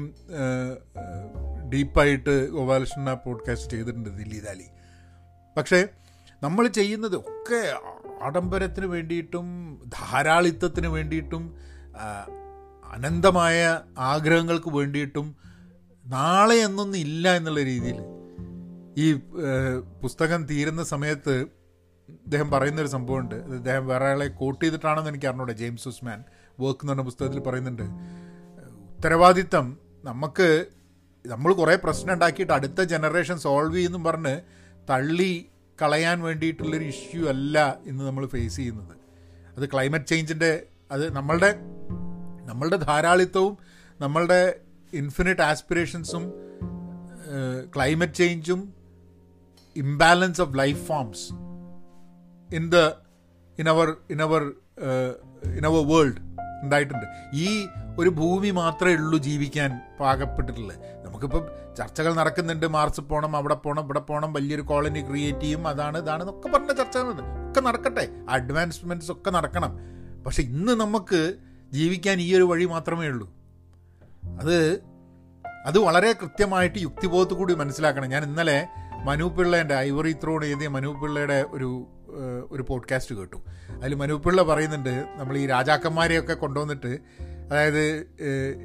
ഡീപ്പായിട്ട് 1.74 2.36
ഗോപാലകൃഷ്ണ 2.50 3.14
പോഡ്കാസ്റ്റ് 3.14 3.72
ചെയ്തിട്ടുണ്ട് 3.72 4.10
ദില്ലി 4.10 4.40
ദാലി. 4.40 4.68
പക്ഷേ 5.58 5.80
നമ്മൾ 6.44 6.68
ചെയ്യുന്നത് 6.68 7.16
ഒക്കെ 7.16 7.62
ആഡംബരത്തിന് 8.24 8.86
വേണ്ടിയിട്ടും 8.86 9.48
ധാരാളിത്തത്തിന് 9.88 10.88
വേണ്ടിയിട്ടും 10.88 11.44
അനന്തമായ 12.92 13.80
ആഗ്രഹങ്ങൾക്ക് 13.98 14.70
വേണ്ടിയിട്ടും 14.70 15.28
നാളെ 16.06 16.56
എന്നൊന്നും 16.56 17.00
ഇല്ല 17.00 17.36
എന്നുള്ള 17.36 17.64
രീതിയിൽ 17.64 18.00
ഈ 18.98 19.08
പുസ്തകം 20.02 20.46
തീരുന്ന 20.46 20.84
സമയത്ത് 20.84 21.36
അദ്ദേഹം 22.10 22.48
പറയുന്നൊരു 22.52 22.88
സംഭവമുണ്ട്. 22.88 23.36
അദ്ദേഹം 23.36 23.88
വേറെ 23.88 24.08
ആളെ 24.10 24.28
കോട്ട് 24.28 24.66
ചെയ്തിട്ടാണെന്ന് 24.66 25.10
എനിക്ക് 25.10 25.28
അറിഞ്ഞൂടെ. 25.28 25.54
ജെയിംസ് 25.54 25.88
ഉസ്മാൻ 25.88 26.24
വർക്ക് 26.60 26.80
എന്ന് 26.84 26.94
പറഞ്ഞ 26.94 27.04
പുസ്തകത്തിൽ 27.04 27.40
പറയുന്നുണ്ട്. 27.40 27.86
ഉത്തരവാദിത്തം 29.00 29.66
നമുക്ക് 30.04 30.48
നമ്മൾ 31.26 31.54
കുറേ 31.54 31.76
പ്രശ്നം 31.76 32.14
ഉണ്ടാക്കിയിട്ട് 32.14 32.54
അടുത്ത 32.54 32.82
ജനറേഷൻ 32.84 33.38
സോൾവ് 33.38 33.76
ചെയ്യുമെന്നും 33.76 34.04
പറഞ്ഞ് 34.04 34.34
തള്ളി 34.90 35.34
കളയാൻ 35.80 36.22
വേണ്ടിയിട്ടുള്ളൊരു 36.22 36.84
ഇഷ്യൂ 36.84 37.22
അല്ല 37.28 37.58
ഇന്ന് 37.86 38.04
നമ്മൾ 38.06 38.28
ഫേസ് 38.28 38.58
ചെയ്യുന്നത്. 38.58 38.94
അത് 39.58 39.70
ക്ലൈമറ്റ് 39.74 40.06
ചേഞ്ചിന്റെ 40.06 40.52
അത് 40.92 41.06
നമ്മളുടെ 41.14 41.52
നമ്മളുടെ 42.46 42.78
ധാരാളിത്തവും 42.78 43.54
നമ്മളുടെ 44.00 44.42
ഇൻഫിനിറ്റ് 44.94 45.42
ആസ്പിറേഷൻസും 45.42 46.26
climate 47.76 48.14
ചേഞ്ചും 48.14 48.62
imbalance 49.76 50.42
of 50.42 50.58
life 50.58 50.82
forms 50.88 51.26
in 52.50 52.70
the 52.70 52.78
in 53.58 53.70
our 53.70 53.90
in 54.10 54.22
our 54.22 54.44
in 55.58 55.66
our 55.66 55.84
world 55.88 56.20
ഉണ്ടായിട്ടുണ്ട്. 56.64 57.06
ഈ 57.34 57.68
ഒരു 58.00 58.10
ഭൂമി 58.10 58.50
മാത്രമേ 58.50 58.94
ഉള്ളൂ 58.94 59.18
ജീവിക്കാൻ 59.18 59.82
പാകപ്പെട്ടിട്ടുള്ളത്. 60.00 61.06
നമുക്കിപ്പം 61.06 61.48
ചർച്ചകൾ 61.78 62.14
നടക്കുന്നുണ്ട്. 62.14 62.66
മാർസ് 62.66 63.02
പോകണം 63.02 63.36
അവിടെ 63.36 63.56
പോകണം 63.56 63.84
ഇവിടെ 63.84 64.00
പോകണം 64.00 64.34
വലിയൊരു 64.34 64.62
കോളനി 64.62 65.02
ക്രിയേറ്റ് 65.02 65.40
ചെയ്യും. 65.40 65.68
അതാണ് 65.68 66.02
ഇതാണ് 66.02 66.24
എന്നൊക്കെ 66.24 66.50
പറഞ്ഞ 66.50 66.74
ചർച്ചകളുണ്ട് 66.74 67.22
ഒക്കെ 67.22 67.60
നടക്കട്ടെ. 67.60 68.10
അഡ്വാൻസ്മെന്റ്സ് 68.30 69.12
ഒക്കെ 69.12 69.30
നടക്കണം. 69.30 69.78
പക്ഷെ 70.26 70.42
ഇന്ന് 70.44 70.72
നമുക്ക് 70.72 71.34
ജീവിക്കാൻ 71.72 72.20
ഈ 72.20 72.36
ഒരു 72.36 72.44
വഴി 72.44 72.66
മാത്രമേ 72.66 73.08
ഉള്ളൂ. 73.08 73.30
അത് 74.40 74.80
അത് 75.66 75.80
വളരെ 75.80 76.14
കൃത്യമായിട്ട് 76.14 76.80
യുക്തിബോധത്തു 76.80 77.34
കൂടി 77.34 77.54
മനസ്സിലാക്കണം. 77.54 78.10
ഞാൻ 78.10 78.24
ഇന്നലെ 78.24 78.68
മനു 79.04 79.24
പിള്ളേന്റെ 79.24 79.76
ഐവറി 79.76 80.14
ത്രോൺ 80.14 80.46
എഴുതിയ 80.46 80.68
മനു 80.68 80.88
പിള്ളയുടെ 80.88 81.46
ഒരു 81.52 81.88
ഒരു 82.52 82.66
പോഡ്കാസ്റ്റ് 82.70 83.16
കേട്ടു. 83.16 83.36
അതിൽ 83.82 83.96
മനുപ്പിള്ള 83.96 84.44
പറയുന്നുണ്ട് 84.44 85.06
നമ്മൾ 85.16 85.38
ഈ 85.38 85.48
രാജാക്കന്മാരെയൊക്കെ 85.48 86.34
കൊണ്ടുവന്നിട്ട് 86.34 87.00
അതായത് 87.52 88.08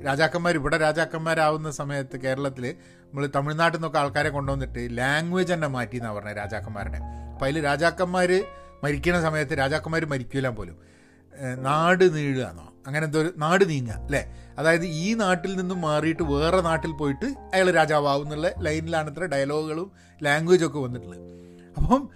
രാജാക്കന്മാർ 0.06 0.54
ഇവിടെ 0.54 0.78
രാജാക്കന്മാരാവുന്ന 0.78 1.70
സമയത്ത് 1.70 2.16
കേരളത്തിൽ 2.16 2.74
നമ്മൾ 3.04 3.28
തമിഴ്നാട്ടിൽ 3.36 3.78
നിന്നൊക്കെ 3.78 3.98
ആൾക്കാരെ 3.98 4.28
കൊണ്ടുവന്നിട്ട് 4.28 4.88
ലാംഗ്വേജ് 4.90 5.52
തന്നെ 5.52 5.68
മാറ്റി 5.68 5.96
എന്നാണ് 5.96 6.14
പറഞ്ഞത് 6.14 6.36
രാജാക്കന്മാരുടെ. 6.36 6.98
അപ്പോൾ 7.32 7.46
അതിൽ 7.46 7.64
രാജാക്കന്മാർ 7.64 8.44
മരിക്കുന്ന 8.84 9.22
സമയത്ത് 9.22 9.58
രാജാക്കന്മാർ 9.58 10.04
മരിക്കില്ല 10.04 10.48
പോലും. 10.48 10.76
നാട് 11.62 12.16
നീഴുകയെന്നോ? 12.16 12.72
അങ്ങനെ 12.86 13.04
എന്തോ 13.04 13.24
നാട് 13.36 13.68
നീങ്ങുക 13.68 13.94
അല്ലേ? 13.94 14.34
അതായത് 14.58 14.84
ഈ 14.84 15.14
നാട്ടിൽ 15.14 15.56
നിന്നും 15.56 15.80
മാറിയിട്ട് 15.80 16.22
വേറെ 16.22 16.60
നാട്ടിൽ 16.60 16.92
പോയിട്ട് 16.92 17.24
അയാൾ 17.24 17.70
രാജാവാവുന്നുള്ള 17.70 18.50
ലൈനിലാണ് 18.58 19.10
ഇത്ര 19.10 19.24
ഡയലോഗുകളും 19.24 19.92
ലാംഗ്വേജും 20.22 20.66
ഒക്കെ 20.66 20.78
വന്നിട്ടുള്ളത്. 20.78 21.20
അപ്പം 21.76 22.10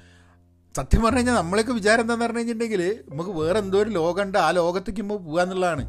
സത്യം 0.79 1.03
പറഞ്ഞു 1.03 1.19
കഴിഞ്ഞാൽ 1.19 1.35
നമ്മളൊക്കെ 1.35 1.73
വിചാരം 1.73 2.01
എന്താണെന്ന് 2.01 2.25
പറഞ്ഞു 2.25 2.39
കഴിഞ്ഞിട്ടുണ്ടെങ്കിൽ 2.39 3.05
നമുക്ക് 3.09 3.31
വേറെ 3.31 3.59
എന്തോ 3.59 3.79
ഒരു 3.79 3.91
ഉണ്ട് 4.23 4.39
ആ 4.39 4.51
ലോകത്തേക്ക് 4.51 5.03
മുമ്പ് 5.03 5.27
പോകുക 5.27 5.41
എന്നുള്ളതാണ്. 5.41 5.85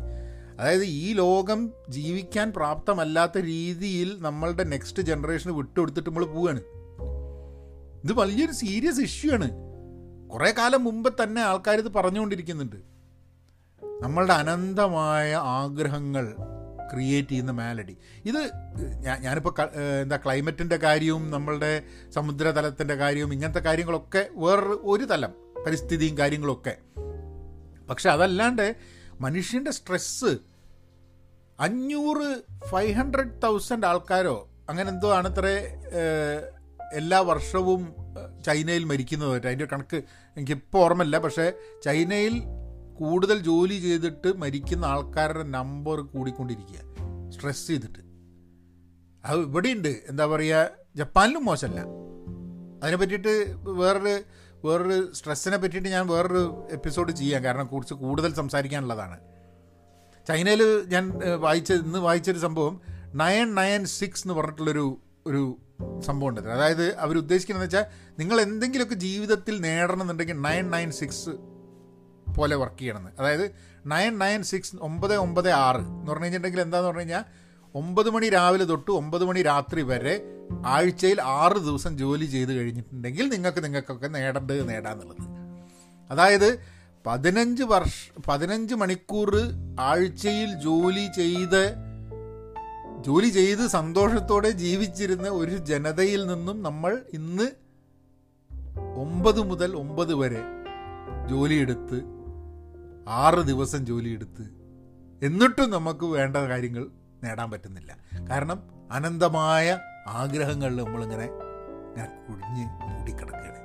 അതായത് 0.59 0.83
ഈ 0.83 1.13
ലോകം 1.13 1.59
ജീവിക്കാൻ 1.89 2.53
പ്രാപ്തമല്ലാത്ത 2.55 3.37
രീതിയിൽ 3.37 4.17
നമ്മളുടെ 4.19 4.63
നെക്സ്റ്റ് 4.63 5.03
ജനറേഷന് 5.03 5.53
വിട്ടുകൊടുത്തിട്ട് 5.53 6.09
നമ്മൾ 6.09 6.25
പോവുകയാണ് 6.25 6.61
ഇത് 8.03 8.13
വലിയൊരു 8.13 8.51
സീരിയസ് 8.51 9.01
ഇഷ്യൂ 9.01 9.31
ആണ്. 9.33 9.49
കുറേ 10.29 10.53
കാലം 10.57 10.83
മുമ്പ് 10.83 11.13
തന്നെ 11.23 11.41
ആൾക്കാർ 11.41 11.77
ഇത് 11.79 11.91
പറഞ്ഞുകൊണ്ടിരിക്കുന്നുണ്ട്. 11.93 12.75
നമ്മളുടെ 14.03 14.33
അനന്തമായ 14.33 15.35
ആഗ്രഹങ്ങൾ 15.35 16.35
ക്രിയേറ്റ് 16.93 17.29
ചെയ്യുന്ന 17.29 17.51
മാലഡി 17.51 17.97
ഇത് 18.25 18.41
ഞാൻ 18.99 19.21
ഞാനിപ്പോൾ 19.21 19.53
എന്താ 20.01 20.17
ക്ലൈമറ്റിന്റെ 20.17 20.75
കാര്യവും 20.75 21.31
നമ്മളുടെ 21.31 21.83
സമുദ്രതലത്തിന്റെ 22.09 22.95
കാര്യവും 22.95 23.33
ഇങ്ങനത്തെ 23.33 23.59
കാര്യങ്ങളൊക്കെ 23.59 24.27
വേറൊരു 24.31 24.81
ഒരു 24.83 25.03
തലം 25.03 25.33
പരിസ്ഥിതിയും 25.65 26.17
കാര്യങ്ങളൊക്കെ. 26.17 26.77
പക്ഷെ 27.89 28.09
അതല്ലാണ്ട് 28.09 28.75
മനുഷ്യന്റെ 29.19 29.71
സ്ട്രെസ്സ് 29.71 30.37
അഞ്ഞൂറ് 31.59 32.27
ഫൈവ് 32.65 32.93
ഹൺഡ്രഡ് 32.93 33.41
തൗസൻഡ് 33.43 33.85
ആൾക്കാരോ 33.85 34.49
അങ്ങനെ 34.69 34.89
എന്തോ 34.89 35.09
ആണത്രേ 35.13 35.55
എല്ലാ 36.93 37.19
വർഷവും 37.19 37.81
ചൈനയിൽ 38.45 38.83
മരിക്കുന്നതായിട്ട്. 38.83 39.47
അതിന്റെ 39.47 39.65
കണക്ക് 39.65 39.97
എനിക്കിപ്പോൾ 40.37 40.77
ഓർമ്മയില്ല. 40.77 41.17
പക്ഷേ 41.17 41.51
ചൈനയിൽ 41.85 42.35
കൂടുതൽ 42.99 43.37
ജോലി 43.39 43.79
ചെയ്തിട്ട് 43.79 44.37
മരിക്കുന്ന 44.37 44.85
ആൾക്കാരുടെ 44.85 45.43
നമ്പർ 45.43 46.01
കൂടിക്കൊണ്ടിരിക്കുക 46.01 46.79
സ്ട്രെസ് 47.29 47.67
ചെയ്തിട്ട്. 47.67 47.99
അത് 49.25 49.39
ഇവിടെയുണ്ട്. 49.39 49.87
എന്താ 49.87 50.25
പറയുക 50.25 50.69
ജപ്പാനിലും 50.95 51.45
മോശമല്ല. 51.45 51.81
അതിനെ 52.83 52.97
പറ്റിയിട്ട് 52.97 53.55
വേറൊരു 53.57 54.21
വേറൊരു 54.65 55.13
സ്ട്രെസ്സിനെ 55.13 55.57
പറ്റിയിട്ട് 55.57 55.89
ഞാൻ 55.89 56.07
വേറൊരു 56.07 56.67
എപ്പിസോഡ് 56.71 57.11
ചെയ്യാം. 57.11 57.43
കാരണം 57.43 57.65
കുറച്ച് 57.65 57.93
കൂടുതൽ 57.93 58.33
സംസാരിക്കാനുള്ളതാണ്. 58.33 59.19
ചൈനയിൽ 60.27 60.83
ഞാൻ 60.87 61.19
വായിച്ച 61.39 61.71
ഇന്ന് 61.71 61.99
വായിച്ചൊരു 61.99 62.39
സംഭവം 62.39 62.81
നയൻ 63.13 63.55
നയൻ 63.55 63.85
സിക്സ് 63.85 64.23
എന്ന് 64.23 64.33
പറഞ്ഞിട്ടുള്ളൊരു 64.33 64.97
ഒരു 65.27 65.57
സംഭവം 65.99 66.29
ഉണ്ട് 66.29 66.41
അതായത് 66.41 66.95
അവർ 66.95 67.17
ഉദ്ദേശിക്കുന്നത് 67.17 67.65
വെച്ചാൽ 67.65 67.85
നിങ്ങൾ 68.19 68.41
എന്തെങ്കിലുമൊക്കെ 68.41 68.95
ജീവിതത്തിൽ 68.95 69.61
നേടണമെന്നുണ്ടെങ്കിൽ 69.61 70.41
നയൻ 70.41 70.69
നയൻ 70.69 70.91
സിക്സ് 70.91 71.29
പോലെ 72.33 72.55
വർക്ക് 72.55 72.79
ചെയ്യണമെന്ന് 72.79 73.11
അതായത് 73.19 73.51
നയൻ 73.85 74.19
നയൻ 74.19 74.43
സിക്സ് 74.43 74.75
ഒമ്പത് 74.75 75.15
ഒമ്പത് 75.15 75.49
ആറ് 75.49 75.77
എന്ന് 75.77 76.11
പറഞ്ഞു 76.11 76.23
കഴിഞ്ഞിട്ടുണ്ടെങ്കിൽ 76.23 76.61
എന്താന്ന് 76.61 76.87
പറഞ്ഞു 76.87 77.01
കഴിഞ്ഞാൽ 77.01 77.23
ഒമ്പത് 77.75 78.09
മണി 78.09 78.29
രാവിലെ 78.29 78.65
തൊട്ട് 78.65 78.91
ഒമ്പത് 78.91 79.25
മണി 79.25 79.41
രാത്രി 79.41 79.81
വരെ 79.81 80.13
ആഴ്ചയിൽ 80.65 81.21
ആറ് 81.21 81.53
ദിവസം 81.53 81.97
ജോലി 81.97 82.25
ചെയ്ത് 82.25 82.53
കഴിഞ്ഞിട്ടുണ്ടെങ്കിൽ 82.53 83.29
നിങ്ങൾക്ക് 83.29 83.63
നിങ്ങൾക്കൊക്കെ 83.63 84.07
നേടേണ്ടത് 84.07 84.69
നേടാന്നുള്ളത്. 84.69 85.21
അതായത് 86.09 86.59
പതിനഞ്ച് 87.05 87.63
വർഷ 87.63 87.93
പതിനഞ്ച് 88.27 88.75
മണിക്കൂർ 88.75 89.35
ആഴ്ചയിൽ 89.79 90.53
ജോലി 90.53 91.11
ചെയ്ത് 91.15 91.73
ജോലി 93.05 93.27
ചെയ്ത് 93.27 93.67
സന്തോഷത്തോടെ 93.67 94.49
ജീവിച്ചിരുന്ന 94.49 95.29
ഒരു 95.29 95.57
ജനതയിൽ 95.57 96.25
നിന്നും 96.25 96.61
നമ്മൾ 96.61 97.03
ഇന്ന് 97.13 97.47
ഒമ്പത് 98.97 99.41
മുതൽ 99.41 99.75
ഒമ്പത് 99.75 100.13
വരെ 100.13 100.41
ജോലിയെടുത്ത് 101.29 102.18
ആറ് 103.09 103.43
ദിവസം 103.43 103.85
ജോലിയെടുത്ത് 103.85 104.41
എന്നിട്ടും 105.25 105.69
നമുക്ക് 105.69 106.05
വേണ്ട 106.05 106.37
കാര്യങ്ങൾ 106.37 106.87
നേടാൻ 107.23 107.51
പറ്റുന്നില്ല. 107.51 107.97
കാരണം 108.29 108.63
അനന്തമായ 108.91 109.79
ആഗ്രഹങ്ങളിൽ 110.07 110.83
നമ്മളിങ്ങനെ 110.83 111.23
ഇങ്ങനെ 111.23 112.25
കുഴിഞ്ഞ് 112.29 112.65
മൂടിക്കിടക്കുകയാണ്. 112.65 113.59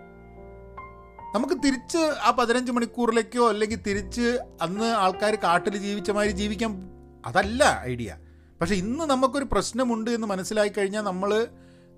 നമുക്ക് 1.35 1.55
തിരിച്ച് 1.55 1.99
ആ 1.99 2.31
പതിനഞ്ച് 2.31 2.73
മണിക്കൂറിലേക്കോ 2.73 3.49
അല്ലെങ്കിൽ 3.49 3.83
തിരിച്ച് 3.83 4.39
അന്ന് 4.63 4.85
ആൾക്കാർ 4.85 5.35
കാട്ടിൽ 5.35 5.77
ജീവിച്ച 5.77 6.11
മാതിരി 6.11 6.33
ജീവിക്കാൻ 6.33 6.91
അതല്ല 7.27 7.83
ഐഡിയ. 7.85 8.17
പക്ഷെ 8.61 8.75
ഇന്ന് 8.75 9.05
നമുക്കൊരു 9.05 9.45
പ്രശ്നമുണ്ട് 9.53 10.11
എന്ന് 10.11 10.27
മനസ്സിലായി 10.27 10.69
കഴിഞ്ഞാൽ 10.69 11.03
നമ്മൾ 11.03 11.49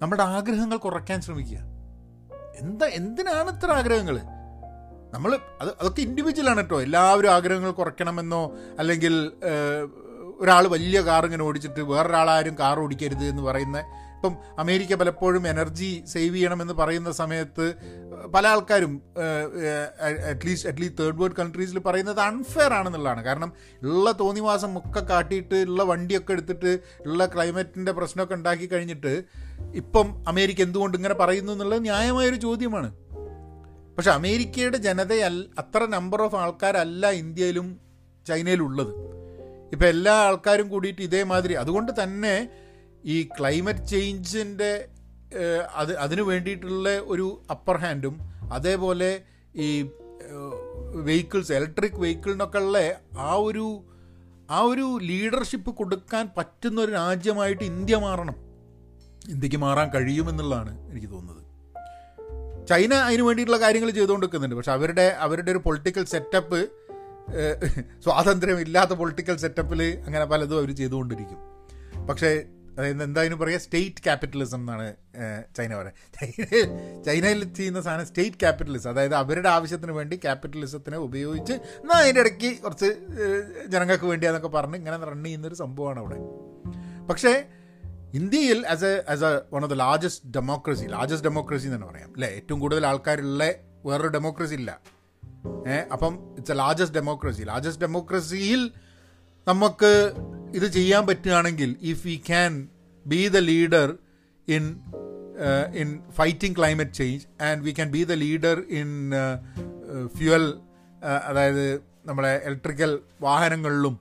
നമ്മുടെ 0.02 0.22
ആഗ്രഹങ്ങൾ 0.22 0.76
കുറയ്ക്കാൻ 0.76 1.20
ശ്രമിക്കുക. 1.20 1.58
എന്താ 2.56 2.86
എന്തിനാണ് 2.86 3.56
ഇത്ര 3.56 3.70
ആഗ്രഹങ്ങൾ 3.72 4.18
നമ്മൾ 5.14 5.38
അത് 5.60 5.70
അതൊക്കെ 5.80 6.00
ഇൻഡിവിജ്വൽ 6.02 6.48
ആണ് 6.48 6.56
കേട്ടോ 6.56 6.82
എല്ലാവരും 6.82 7.30
ആഗ്രഹങ്ങൾ 7.30 7.70
കുറയ്ക്കണമെന്നോ 7.70 8.56
അല്ലെങ്കിൽ 8.78 9.14
ഒരാൾ 10.40 10.66
വലിയ 10.66 11.00
കാർ 11.00 11.24
ഇങ്ങനെ 11.24 11.42
ഓടിച്ചിട്ട് 11.42 11.80
വേറൊരാളാരും 11.80 12.56
കാർ 12.58 12.78
ഓടിക്കരുത് 12.80 13.24
എന്ന് 13.24 13.42
പറയുന്ന 13.42 13.78
ഇപ്പം 14.16 14.34
അമേരിക്ക 14.58 14.94
പലപ്പോഴും 14.94 15.48
എനർജി 15.48 16.04
സേവ് 16.06 16.34
ചെയ്യണമെന്ന് 16.34 16.74
പറയുന്ന 16.74 17.12
സമയത്ത് 17.12 17.74
പല 18.34 18.46
ആൾക്കാരും 18.46 19.02
at least 20.30 20.68
at least 20.68 21.02
third 21.02 21.20
world 21.20 21.34
കൺട്രീസിൽ 21.34 21.78
പറയുന്നത് 21.78 22.20
അൺഫെയർ 22.20 22.72
ആണെന്നുള്ളതാണ്. 22.72 23.24
കാരണം 23.24 23.52
ഉള്ള 23.82 24.12
തോന്നിവാസം 24.12 24.78
ഒക്കെ 24.78 25.00
കാട്ടിയിട്ട് 25.00 25.54
ഉള്ള 25.54 25.82
വണ്ടിയൊക്കെ 25.82 26.32
എടുത്തിട്ട് 26.32 26.78
ഉള്ള 27.06 27.26
ക്ലൈമറ്റിന്റെ 27.26 27.92
പ്രശ്നമൊക്കെ 27.92 28.34
ഉണ്ടാക്കി 28.34 28.66
കഴിഞ്ഞിട്ട് 28.66 29.24
ഇപ്പം 29.74 30.24
അമേരിക്ക 30.28 30.60
എന്തുകൊണ്ട് 30.60 30.96
ഇങ്ങനെ 30.96 31.14
പറയുന്നു 31.14 31.52
എന്നുള്ളത് 31.52 31.82
ന്യായമായൊരു 31.82 32.36
ചോദ്യമാണ്. 32.36 32.90
പക്ഷെ 33.96 34.10
അമേരിക്കയുടെ 34.10 34.76
ജനതയല്ല 34.76 35.44
അത്ര 35.58 35.84
നമ്പർ 35.84 36.22
ഓഫ് 36.22 36.36
ആൾക്കാരല്ല 36.36 37.10
ഇന്ത്യയിലും 37.10 37.80
ചൈനയിലും 38.26 38.64
ഉള്ളത് 38.64 38.92
ഇപ്പം 39.72 39.86
എല്ലാ 39.86 40.12
ആൾക്കാരും 40.12 40.68
കൂടിയിട്ട് 40.68 41.02
ഇതേമാതിരി 41.02 41.52
അതുകൊണ്ട് 41.52 41.92
തന്നെ 42.02 42.48
ഈ 43.04 43.22
ക്ലൈമറ്റ് 43.22 43.86
ചേഞ്ചിന്റെ 43.86 44.88
അത് 45.74 45.96
അതിനു 45.96 46.22
വേണ്ടിയിട്ടുള്ള 46.22 46.98
ഒരു 46.98 47.42
അപ്പർ 47.50 47.76
ഹാൻഡും 47.76 48.18
അതേപോലെ 48.52 49.22
ഈ 49.54 49.68
വെഹിക്കിൾസ് 50.94 51.52
ഇലക്ട്രിക് 51.52 52.00
വെഹിക്കിളിനൊക്കെ 52.00 52.58
ഉള്ള 52.58 52.78
ആ 53.18 53.34
ഒരു 53.34 53.84
ആ 54.50 54.60
ഒരു 54.60 54.98
ലീഡർഷിപ്പ് 55.02 55.70
കൊടുക്കാൻ 55.70 56.30
പറ്റുന്ന 56.38 56.80
ഒരു 56.80 56.92
രാജ്യമായിട്ട് 56.92 57.64
ഇന്ത്യ 57.64 57.96
മാറണം. 57.96 58.36
ഇന്ത്യയ്ക്ക് 59.28 59.56
മാറാൻ 59.56 59.90
കഴിയുമെന്നുള്ളതാണ് 59.94 60.90
എനിക്ക് 60.90 61.10
തോന്നുന്നത്. 61.10 61.45
ചൈന 62.68 62.94
അതിന് 62.94 63.22
വേണ്ടിയിട്ടുള്ള 63.22 63.60
കാര്യങ്ങൾ 63.60 63.90
ചെയ്തുകൊണ്ടിരിക്കുന്നുണ്ട്. 63.90 64.56
പക്ഷെ 64.56 64.72
അവരുടെ 64.72 65.06
അവരുടെ 65.26 65.50
ഒരു 65.50 65.58
പൊളിറ്റിക്കൽ 65.58 66.04
സെറ്റപ്പ് 66.04 66.60
സ്വാതന്ത്ര്യമില്ലാത്ത 68.04 68.90
പൊളിറ്റിക്കൽ 68.90 69.36
സെറ്റപ്പിൽ 69.36 69.80
അങ്ങനെ 70.06 70.24
പലതും 70.24 70.58
അവർ 70.58 70.70
ചെയ്തുകൊണ്ടിരിക്കും. 70.76 71.40
പക്ഷേ 72.06 72.44
അതായത് 72.78 73.02
എന്തായാലും 73.02 73.38
പറയുക 73.38 73.58
സ്റ്റേറ്റ് 73.58 74.02
ക്യാപിറ്റലിസം 74.04 74.60
എന്നാണ് 74.60 74.86
ചൈന 75.56 75.76
പറയുക 75.76 75.92
ചൈന 76.16 76.46
ചൈനയിൽ 77.06 77.54
ചെയ്യുന്ന 77.54 77.80
സാധനം 77.80 78.06
സ്റ്റേറ്റ് 78.06 78.36
ക്യാപിറ്റലിസം 78.36 78.90
അതായത് 78.90 79.14
അവരുടെ 79.14 79.48
ആവശ്യത്തിന് 79.48 79.92
വേണ്ടി 79.92 80.16
ക്യാപിറ്റലിസത്തിനെ 80.16 80.98
ഉപയോഗിച്ച് 80.98 81.52
എന്നാൽ 81.52 81.96
അതിന്റെ 81.96 82.20
ഇടയ്ക്ക് 82.20 82.50
കുറച്ച് 82.62 82.90
ജനങ്ങൾക്ക് 83.66 84.04
വേണ്ടിയാന്നൊക്കെ 84.04 84.48
പറഞ്ഞ് 84.48 84.76
ഇങ്ങനെ 84.76 84.96
റൺ 84.96 85.24
ചെയ്യുന്നൊരു 85.24 85.54
സംഭവമാണ് 85.54 85.98
അവിടെ. 85.98 86.18
പക്ഷേ 87.06 87.32
ഇന്ത്യയിൽ 88.14 88.66
as 88.66 88.84
a 88.84 89.12
as 89.12 89.24
a 89.24 89.54
one 89.54 89.62
of 89.62 89.70
the 89.70 89.74
largest 89.74 90.30
democracy 90.30 90.84
largest 90.84 91.28
democracy 91.28 91.64
എന്ന് 91.64 91.76
തന്നെ 91.76 91.86
പറയാം. 91.86 92.12
അല്ലേ 92.14 92.28
ഏറ്റവും 92.28 92.60
കൂടുതൽ 92.60 92.86
ആൾക്കാരുള്ള 92.86 93.52
വേറൊരു 93.84 94.08
ഡെമോക്രസി 94.08 94.54
ഇല്ല. 94.54 94.80
ഏഹ് 95.66 95.84
അപ്പം 95.92 96.34
it's 96.36 96.52
a 96.52 96.54
largest 96.54 96.96
democracy 96.96 97.42
largest 97.42 97.82
ഡെമോക്രസിയിൽ 97.82 98.70
നമുക്ക് 99.48 100.12
ഇത് 100.54 100.66
ചെയ്യാൻ 100.66 101.06
പറ്റുകയാണെങ്കിൽ 101.06 101.76
if 101.82 102.06
we 102.06 102.22
can 102.28 102.68
be 103.06 103.28
the 103.28 103.36
leader 103.36 103.96
in 104.48 104.80
in 105.76 106.02
fighting 106.10 106.58
climate 106.58 106.92
change 106.92 107.42
and 107.42 107.62
we 107.62 107.70
can 107.70 107.90
be 107.90 108.04
the 108.04 108.12
leader 108.12 108.62
in 108.70 109.10
fuel 110.16 110.54
അതായത് 111.28 111.74
നമ്മുടെ 112.06 112.42
ഇലക്ട്രിക്കൽ 112.44 112.98
വാഹനങ്ങളിലും 113.20 114.00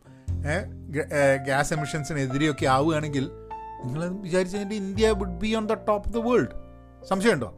ഗ്യാസ് 1.45 1.73
എമിഷൻസിനെതിരെയൊക്കെ 1.73 2.65
ആവുകയാണെങ്കിൽ 2.65 3.31
നിങ്ങൾ 3.83 4.07
വിചാരിച്ചു 4.07 4.57
കഴിഞ്ഞാൽ 4.57 4.77
India 4.77 5.09
would 5.09 5.37
be 5.37 5.55
on 5.55 5.65
the 5.65 5.73
top 5.73 6.09
of 6.09 6.09
the 6.09 6.17
world 6.17 6.49
സംശയമുണ്ടോ? 7.05 7.57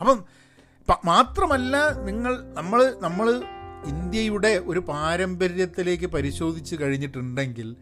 അപ്പം 0.00 0.24
മാത്രമല്ല 1.04 1.92
നിങ്ങൾ 1.92 2.52
നമ്മൾ 2.54 2.96
നമ്മൾ 3.00 3.42
ഇന്ത്യയുടെ 3.84 4.62
ഒരു 4.66 4.80
പാരമ്പര്യത്തിലേക്ക് 4.80 6.06
പരിശോധിച്ച് 6.06 6.76
കഴിഞ്ഞിട്ടുണ്ടെങ്കിൽ 6.80 7.76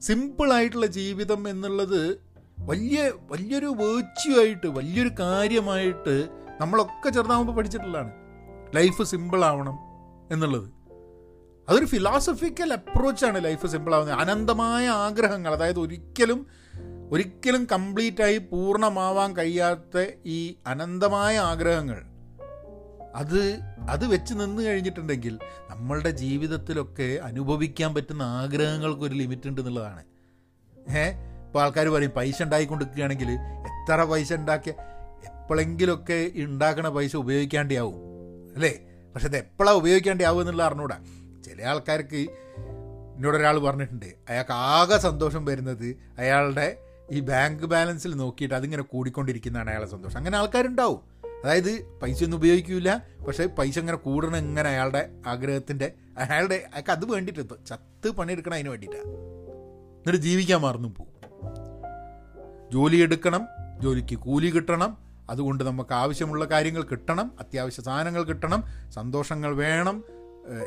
സിമ്പിളായിട്ടുള്ള 0.00 0.86
ജീവിതം 0.86 1.48
എന്നുള്ളത് 1.48 2.20
വലിയ 2.58 3.12
വലിയൊരു 3.30 3.66
വേർച്യു 3.66 4.40
ആയിട്ട് 4.40 4.66
വലിയൊരു 4.66 5.10
കാര്യമായിട്ട് 5.20 6.28
നമ്മളൊക്കെ 6.60 7.10
ചെറുതാകുമ്പോൾ 7.10 7.52
പഠിച്ചിട്ടുള്ളതാണ്. 7.52 8.10
ലൈഫ് 8.76 9.02
സിമ്പിൾ 9.02 9.44
ആവണം 9.44 9.78
എന്നുള്ളത്. 10.32 10.68
അതൊരു 11.68 11.84
ഫിലോസഫിക്കൽ 11.84 12.72
അപ്രോച്ചാണ് 12.72 13.44
ലൈഫ് 13.44 13.66
സിമ്പിൾ 13.66 13.94
ആവുന്നത്. 13.94 14.18
അനന്തമായ 14.18 14.88
ആഗ്രഹങ്ങൾ. 14.88 15.52
അതായത് 15.52 15.80
ഒരിക്കലും 15.80 16.46
ഒരിക്കലും 17.12 17.64
കംപ്ലീറ്റായി 17.72 18.38
പൂർണമാവാൻ 18.38 19.36
കഴിയാത്ത 19.36 20.06
ഈ 20.26 20.56
അനന്തമായ 20.66 21.38
ആഗ്രഹങ്ങൾ 21.38 22.02
അത് 23.14 23.60
അത് 23.90 24.06
വെച്ച് 24.06 24.34
നിന്ന് 24.34 24.62
കഴിഞ്ഞിട്ടുണ്ടെങ്കിൽ 24.62 25.38
നമ്മളുടെ 25.70 26.10
ജീവിതത്തിലൊക്കെ 26.10 27.18
അനുഭവിക്കാൻ 27.22 27.94
പറ്റുന്ന 27.94 28.22
ആഗ്രഹങ്ങൾക്ക് 28.22 29.02
ഒരു 29.02 29.14
ലിമിറ്റ് 29.14 29.48
ഉണ്ട് 29.48 29.60
എന്നുള്ളതാണ്. 29.60 30.04
ഏ? 30.88 31.08
ഇപ്പോൾ 31.46 31.62
ആൾക്കാർ 31.62 31.88
പറയും 31.88 32.10
പൈസ 32.10 32.42
ഉണ്ടായിക്കൊണ്ടിരിക്കുകയാണെങ്കിൽ 32.42 33.30
എത്ര 33.68 34.04
പൈസ 34.04 34.32
ഉണ്ടാക്കിയ 34.32 34.72
എപ്പോഴെങ്കിലുമൊക്കെ 35.26 36.32
ഉണ്ടാക്കണ 36.36 36.88
പൈസ 36.88 37.16
ഉപയോഗിക്കാണ്ടാവും 37.16 37.94
അല്ലേ? 38.54 38.80
പക്ഷെ 39.14 39.26
അത് 39.28 39.36
എപ്പോഴാണ് 39.36 39.76
ഉപയോഗിക്കാണ്ടാവും 39.76 40.40
എന്നുള്ള 40.40 40.62
അറിഞ്ഞൂടാ. 40.62 40.98
ചില 41.44 41.62
ആൾക്കാർക്ക് 41.62 42.16
എന്നോടൊരാൾ 43.16 43.58
പറഞ്ഞിട്ടുണ്ട് 43.58 44.14
അയാൾക്ക് 44.28 44.52
ആകെ 44.52 44.98
സന്തോഷം 44.98 45.44
വരുന്നത് 45.44 45.96
അയാളുടെ 46.18 46.85
ഈ 47.10 47.20
ബാങ്ക് 47.20 47.62
ബാലൻസിൽ 47.62 48.14
നോക്കിയിട്ട് 48.14 48.54
അതിങ്ങനെ 48.54 48.82
കൂടിക്കൊണ്ടിരിക്കുന്നതാണ് 48.82 49.70
അയാളെ 49.70 49.86
സന്തോഷം. 49.86 50.18
അങ്ങനെ 50.18 50.38
ആൾക്കാരുണ്ടാവും. 50.38 51.16
അതായത് 51.44 51.86
പൈസ 52.02 52.24
ഒന്നും 52.24 52.38
ഉപയോഗിക്കില്ല 52.38 53.06
പക്ഷേ 53.26 53.46
പൈസ 53.46 53.78
ഇങ്ങനെ 53.78 53.96
കൂടണം 53.96 54.36
ഇങ്ങനെ 54.36 54.70
അയാളുടെ 54.70 55.10
ആഗ്രഹത്തിന്റെ 55.26 55.92
അയാളുടെ 56.18 56.54
അയാൾക്ക് 56.54 56.90
അത് 56.90 57.04
വേണ്ടിയിട്ട് 57.04 57.66
ചത്ത് 57.66 58.10
പണിയെടുക്കണം 58.10 58.54
അതിന് 58.54 58.68
വേണ്ടിയിട്ടാണ് 58.68 59.04
എന്നിട്ട് 59.04 60.16
ജീവിക്കാൻ 60.16 60.60
മറന്നും 60.60 60.94
പോകും 60.94 61.16
ജോലി 62.72 62.96
എടുക്കണം 62.96 63.46
ജോലിക്ക് 63.82 64.16
കൂലി 64.16 64.50
കിട്ടണം. 64.50 64.98
അതുകൊണ്ട് 65.30 65.64
നമുക്ക് 65.64 65.94
ആവശ്യമുള്ള 65.94 66.44
കാര്യങ്ങൾ 66.44 66.82
കിട്ടണം 66.82 67.32
അത്യാവശ്യ 67.40 67.82
സാധനങ്ങൾ 67.82 68.22
കിട്ടണം 68.22 68.64
സന്തോഷങ്ങൾ 68.90 69.56
വേണം. 69.56 70.04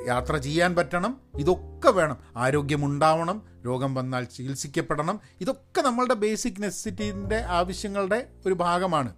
യാത്ര 0.07 0.38
ചെയ്യാൻ 0.38 0.75
പറ്റണം 0.75 1.21
ഇതൊക്കെ 1.36 1.89
വേണം. 1.89 2.17
ആരോഗ്യമുണ്ടാവണം 2.38 3.41
രോഗം 3.65 3.95
വന്നാൽ 3.95 4.24
ചികിത്സിക്കപ്പെടണം 4.24 5.19
ഇതൊക്കെ 5.41 5.81
നമ്മളുടെ 5.81 6.13
ബേസിക് 6.13 6.63
നെസസിറ്റീന്റെ 6.63 7.38
ആവശ്യങ്ങളുടെ 7.38 8.29
ഒരു 8.45 8.53
ഭാഗമാണ്. 8.53 9.13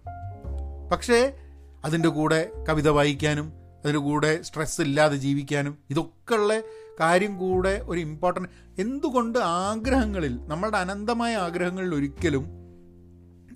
പക്ഷേ 0.92 1.36
അതിന്റെ 1.84 2.08
കൂടെ 2.08 2.52
കവിത 2.68 2.88
വായിക്കാനും 2.88 3.52
അതിന്റെ 3.80 3.98
കൂടെ 3.98 4.42
സ്ട്രെസ് 4.42 4.80
ഇല്ലാതെ 4.80 5.16
ജീവിക്കാനും 5.16 5.78
ഇതൊക്കെ 5.90 6.34
ഉള്ള 6.34 6.60
കാര്യം 7.00 7.38
കൂടെ 7.38 7.82
ഒരു 7.84 8.00
ഇമ്പോർട്ടന്റ് 8.00 8.48
എന്തുകൊണ്ട് 8.78 9.38
ആഗ്രഹങ്ങളിൽ 9.38 10.46
നമ്മളുടെ 10.46 10.78
അനന്തമായ 10.78 11.36
ആഗ്രഹങ്ങളിൽ 11.36 11.94
ഒരിക്കലും 11.94 12.46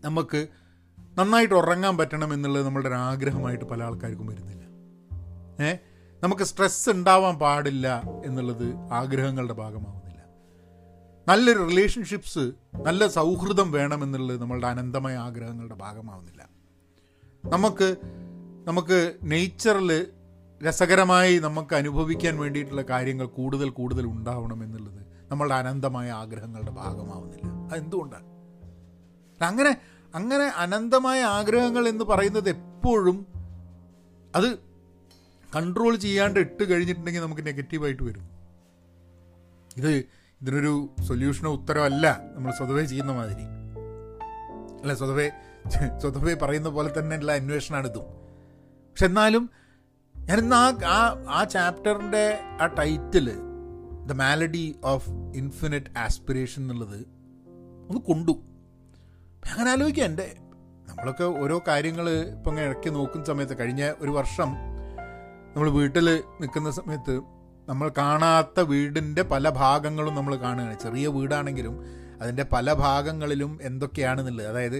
നമുക്ക് 0.04 0.46
നന്നായിട്ട് 1.18 1.54
ഉറങ്ങാൻ 1.54 1.96
പറ്റണം 1.96 2.34
എന്നുള്ളത് 2.34 2.64
നമ്മളുടെ 2.64 2.88
ഒരു 2.88 2.94
ആഗ്രഹമായിട്ട് 2.94 3.64
പല 3.64 3.82
ആൾക്കാർക്കും 3.82 4.26
വരുന്നില്ല. 4.26 4.64
ഏ? 5.64 5.76
നമുക്ക് 6.22 6.42
സ്ട്രെസ് 6.42 6.90
ഉണ്ടാവാൻ 6.90 7.38
പാടില്ല 7.38 8.02
എന്നുള്ളത് 8.24 8.76
ആഗ്രഹങ്ങളുടെ 8.92 9.52
ഭാഗമാവുന്നില്ല. 9.52 10.24
നല്ലൊരു 11.28 11.58
റിലേഷൻഷിപ്സ് 11.58 12.52
നല്ല 12.74 13.06
സൗഹൃദം 13.06 13.72
വേണമെന്നുള്ളത് 13.72 14.40
നമ്മളുടെ 14.40 14.66
അനന്തമായ 14.66 15.16
ആഗ്രഹങ്ങളുടെ 15.16 15.74
ഭാഗമാവുന്നില്ല. 15.74 16.48
നമുക്ക് 17.44 17.96
നമുക്ക് 18.66 19.14
നേച്ചറിൽ 19.22 20.06
രസകരമായി 20.68 21.38
നമുക്ക് 21.38 21.74
അനുഭവിക്കാൻ 21.74 22.38
വേണ്ടിയിട്ടുള്ള 22.38 22.82
കാര്യങ്ങൾ 22.82 23.26
കൂടുതൽ 23.26 23.68
കൂടുതൽ 23.68 24.06
ഉണ്ടാവണം 24.06 24.64
എന്നുള്ളത് 24.64 25.06
നമ്മളുടെ 25.30 25.54
അനന്തമായ 25.54 26.10
ആഗ്രഹങ്ങളുടെ 26.10 26.70
ഭാഗമാവുന്നില്ല. 26.70 27.74
അതെന്തുകൊണ്ടാണ്? 27.74 28.24
അങ്ങനെ 29.44 29.76
അങ്ങനെ 30.14 30.44
അനന്തമായ 30.44 31.22
ആഗ്രഹങ്ങൾ 31.22 31.88
എന്ന് 31.88 32.04
പറയുന്നത് 32.04 32.48
എപ്പോഴും 32.48 33.26
അത് 34.34 34.65
കൺട്രോൾ 35.54 35.96
ചെയ്യാണ്ട് 35.96 36.40
ഇട്ട് 36.40 36.70
കഴിഞ്ഞിട്ടുണ്ടെങ്കിൽ 36.70 37.20
നമുക്ക് 37.20 37.46
നെഗറ്റീവായിട്ട് 37.46 38.02
വരും. 38.02 38.28
ഇത് 39.76 40.04
ഇതിനൊരു 40.42 40.90
സൊല്യൂഷനോ 41.08 41.52
ഉത്തരവല്ല. 41.52 42.20
നമ്മൾ 42.34 42.52
സ്വതവേ 42.52 42.84
ചെയ്യുന്ന 42.84 43.12
മാതിരി. 43.12 43.42
അല്ല 44.80 44.94
സ്വതവേ 44.94 45.30
സ്വതവേ 45.98 46.34
പറയുന്ന 46.34 46.68
പോലെ 46.68 46.98
തന്നെയുള്ള 46.98 47.32
അന്വേഷണമാണ് 47.32 47.88
ഇതും. 47.88 48.04
പക്ഷെ 48.90 49.06
എന്നാലും 49.06 49.50
ഞാനിന്ന് 50.16 50.56
ആ 50.56 50.78
ആ 50.84 51.24
ആ 51.28 51.44
ചാപ്റ്ററിന്റെ 51.44 52.38
ആ 52.60 52.66
title 52.66 53.30
the 54.06 54.12
malady 54.12 54.76
of 54.84 55.10
infinite 55.10 55.98
aspiration 55.98 56.62
എന്നുള്ളത് 56.62 57.06
ഒന്ന് 57.88 58.00
കൊണ്ടു. 58.00 58.32
അങ്ങനെ 59.50 59.70
ആലോചിക്കുക 59.70 60.04
എന്റെ 60.04 60.36
നമ്മളൊക്കെ 60.88 61.24
ഓരോ 61.24 61.62
കാര്യങ്ങൾ 61.68 62.10
ഇപ്പം 62.10 62.50
ഇങ്ങനെ 62.50 62.66
ഇടയ്ക്ക് 62.66 62.94
നോക്കുന്ന 62.94 63.24
സമയത്ത് 63.24 63.58
കഴിഞ്ഞ 63.58 63.92
ഒരു 64.00 64.10
വർഷം 64.10 64.75
നമ്മൾ 65.56 65.70
വീട്ടിൽ 65.70 66.06
നിൽക്കുന്ന 66.40 66.70
സമയത്ത് 66.70 67.12
നമ്മൾ 67.68 67.90
കാണാത്ത 67.98 68.60
വീടിന്റെ 68.60 69.22
പല 69.22 69.48
ഭാഗങ്ങളും 69.48 70.14
നമ്മൾ 70.14 70.36
കാണുകയാണ്. 70.36 70.74
ചെറിയ 70.82 71.06
വീടാണെങ്കിലും 71.08 71.74
അതിന്റെ 72.22 72.42
പല 72.52 72.72
ഭാഗങ്ങളിലും 72.72 73.58
എന്തൊക്കെയാണെന്നുള്ളത്. 73.68 74.48
അതായത് 74.48 74.76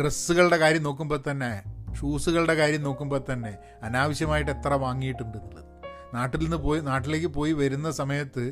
ഡ്രസ്സുകളുടെ 0.00 0.58
കാര്യം 0.62 0.82
നോക്കുമ്പോൾ 0.82 1.20
തന്നെ 1.30 1.50
ഷൂസുകളുടെ 1.98 2.54
കാര്യം 2.54 2.82
നോക്കുമ്പോൾ 2.82 3.20
തന്നെ 3.32 3.52
അനാവശ്യമായിട്ട് 3.82 4.50
എത്ര 4.50 4.72
വാങ്ങിയിട്ടുണ്ട് 4.84 5.36
എന്നുള്ളത്. 5.38 5.68
നാട്ടിൽ 6.14 6.42
നിന്ന് 6.44 6.56
പോയി 6.56 6.80
നാട്ടിലേക്ക് 6.80 7.26
പോയി 7.26 7.52
വരുന്ന 7.52 7.90
സമയത്ത് 7.90 8.46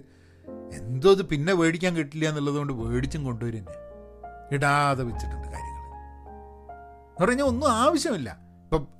എന്തോ 0.81 1.13
ഇത് 1.13 1.23
പിന്നെ 1.33 1.53
മേടിക്കാൻ 1.53 1.97
കിട്ടില്ല 1.97 2.29
എന്നുള്ളത് 2.29 2.55
കൊണ്ട് 2.55 2.73
മേടിച്ചും 2.73 3.25
കൊണ്ടുവരും 3.25 3.65
തന്നെ 3.71 4.55
ഇടാതെ 4.57 5.03
വെച്ചിട്ടുണ്ട് 5.03 5.49
കാര്യങ്ങൾ 5.55 5.85
എന്ന് 5.89 7.25
പറഞ്ഞാൽ 7.25 7.49
ഒന്നും 7.55 7.69
ആവശ്യമില്ല. 7.73 8.31
ഇപ്പം 8.65 8.98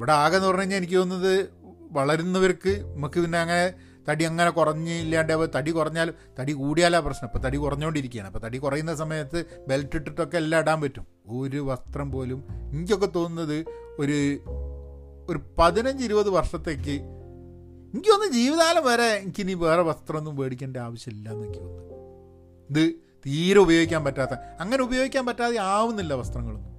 ഇവിടെ 0.00 0.12
ആകെ 0.12 0.36
എന്ന് 0.36 0.48
പറഞ്ഞു 0.48 0.60
കഴിഞ്ഞാൽ 0.60 0.78
എനിക്ക് 0.78 0.94
തോന്നുന്നത് 0.94 1.50
വളരുന്നവർക്ക് 1.92 2.84
നമുക്ക് 2.94 3.20
പിന്നെ 3.20 3.38
അങ്ങനെ 3.38 3.74
തടി 4.08 4.24
അങ്ങനെ 4.24 4.50
കുറഞ്ഞില്ലാണ്ട് 4.50 5.48
തടി 5.56 5.70
കുറഞ്ഞാൽ 5.70 6.14
തടി 6.40 6.52
കൂടിയാലാ 6.52 7.00
പ്രശ്നം. 7.00 7.28
ഇപ്പോൾ 7.28 7.38
തടി 7.38 7.56
കുറഞ്ഞുകൊണ്ടിരിക്കുകയാണ്. 7.56 8.28
അപ്പോൾ 8.28 8.38
തടി 8.46 8.58
കുറയുന്ന 8.58 8.94
സമയത്ത് 8.94 9.44
ബെൽറ്റ് 9.68 9.96
ഇട്ടിട്ടൊക്കെ 9.96 10.36
എല്ലാം 10.36 10.60
ഇടാൻ 10.60 10.80
പറ്റും. 10.80 11.06
ഒരു 11.28 11.56
വസ്ത്രം 11.56 12.12
പോലും 12.12 12.44
എനിക്കൊക്കെ 12.72 13.06
തോന്നുന്നത് 13.06 13.64
ഒരു 13.98 14.18
ഒരു 15.28 15.40
പതിനഞ്ച് 15.58 16.04
ഇരുപത് 16.04 16.30
വർഷത്തേക്ക് 16.30 16.96
എനിക്ക് 17.92 18.10
തോന്നുന്നു 18.10 18.34
ജീവിതകാലം 18.34 18.84
വരെ 18.84 19.04
എനിക്കിനി 19.04 19.54
വേറെ 19.54 19.82
വസ്ത്രമൊന്നും 19.82 20.36
മേടിക്കേണ്ട 20.36 20.76
ആവശ്യമില്ല 20.76 21.28
എന്ന് 21.28 21.46
എനിക്ക് 21.46 21.60
തോന്നുന്നു. 21.60 21.96
ഇത് 22.70 22.94
തീരെ 23.26 23.58
ഉപയോഗിക്കാൻ 23.58 24.04
പറ്റാത്ത 24.04 24.30
അങ്ങനെ 24.60 24.82
ഉപയോഗിക്കാൻ 24.82 25.26
പറ്റാതെ 25.26 25.56
ആവുന്നില്ല 25.56 26.14
വസ്ത്രങ്ങളൊന്നും. 26.14 26.74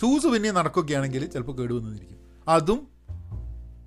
ഷൂസ് 0.00 0.26
പിന്നെ 0.26 0.50
നടക്കുകയാണെങ്കിൽ 0.50 1.26
ചിലപ്പോൾ 1.26 1.56
കേടുവന്നിരിക്കും. 1.56 2.27
അതും 2.48 2.88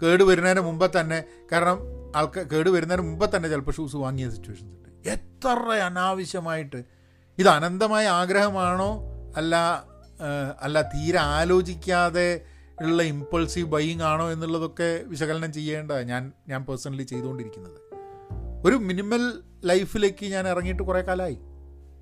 കേട് 0.04 0.24
വരുന്നതിന് 0.24 0.62
മുമ്പ് 0.62 1.00
തന്നെ 1.00 1.24
കാരണം 1.52 1.78
ആൾക്കാർ 2.15 2.45
കേട് 2.45 2.69
വരുന്നതിന് 2.69 3.08
മുമ്പ് 3.08 3.36
തന്നെ 3.36 3.50
ചിലപ്പോൾ 3.50 3.71
ഷൂസ് 3.71 3.95
വാങ്ങിയ 3.95 4.30
സിറ്റുവേഷൻസ് 4.30 4.74
ഉണ്ട്. 4.74 5.10
എത്ര 5.10 5.74
അനാവശ്യമായിട്ട്. 5.74 6.84
ഇത് 7.38 7.47
അനന്തമായ 7.47 8.08
ആഗ്രഹമാണോ? 8.08 9.00
അല്ല 9.38 9.84
അല്ല 10.62 10.82
തീരെ 10.82 11.19
ആലോചിക്കാതെ 11.19 12.41
ഉള്ള 12.82 13.04
ഇമ്പൾസീവ് 13.04 13.67
ബൈയിങ് 13.67 14.02
ആണോ 14.02 14.32
എന്നുള്ളതൊക്കെ 14.32 15.04
വിശകലനം 15.06 15.54
ചെയ്യേണ്ട 15.54 15.91
ഞാൻ 15.91 16.32
ഞാൻ 16.47 16.65
പേഴ്സണലി 16.65 17.04
ചെയ്തുകൊണ്ടിരിക്കുന്നത്. 17.04 17.82
ഒരു 18.65 18.76
മിനിമൽ 18.76 19.43
ലൈഫിലേക്ക് 19.65 20.26
ഞാൻ 20.26 20.47
ഇറങ്ങിയിട്ട് 20.47 20.84
കുറേ 20.84 21.02
കാലമായി. 21.02 21.38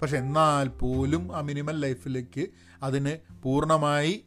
പക്ഷെ 0.02 0.18
എന്നാൽ 0.18 0.68
പോലും 0.68 1.38
ആ 1.38 1.42
മിനിമൽ 1.42 1.80
ലൈഫിലേക്ക് 1.80 2.48
അതിന് 2.84 3.42
പൂർണമായി 3.44 4.26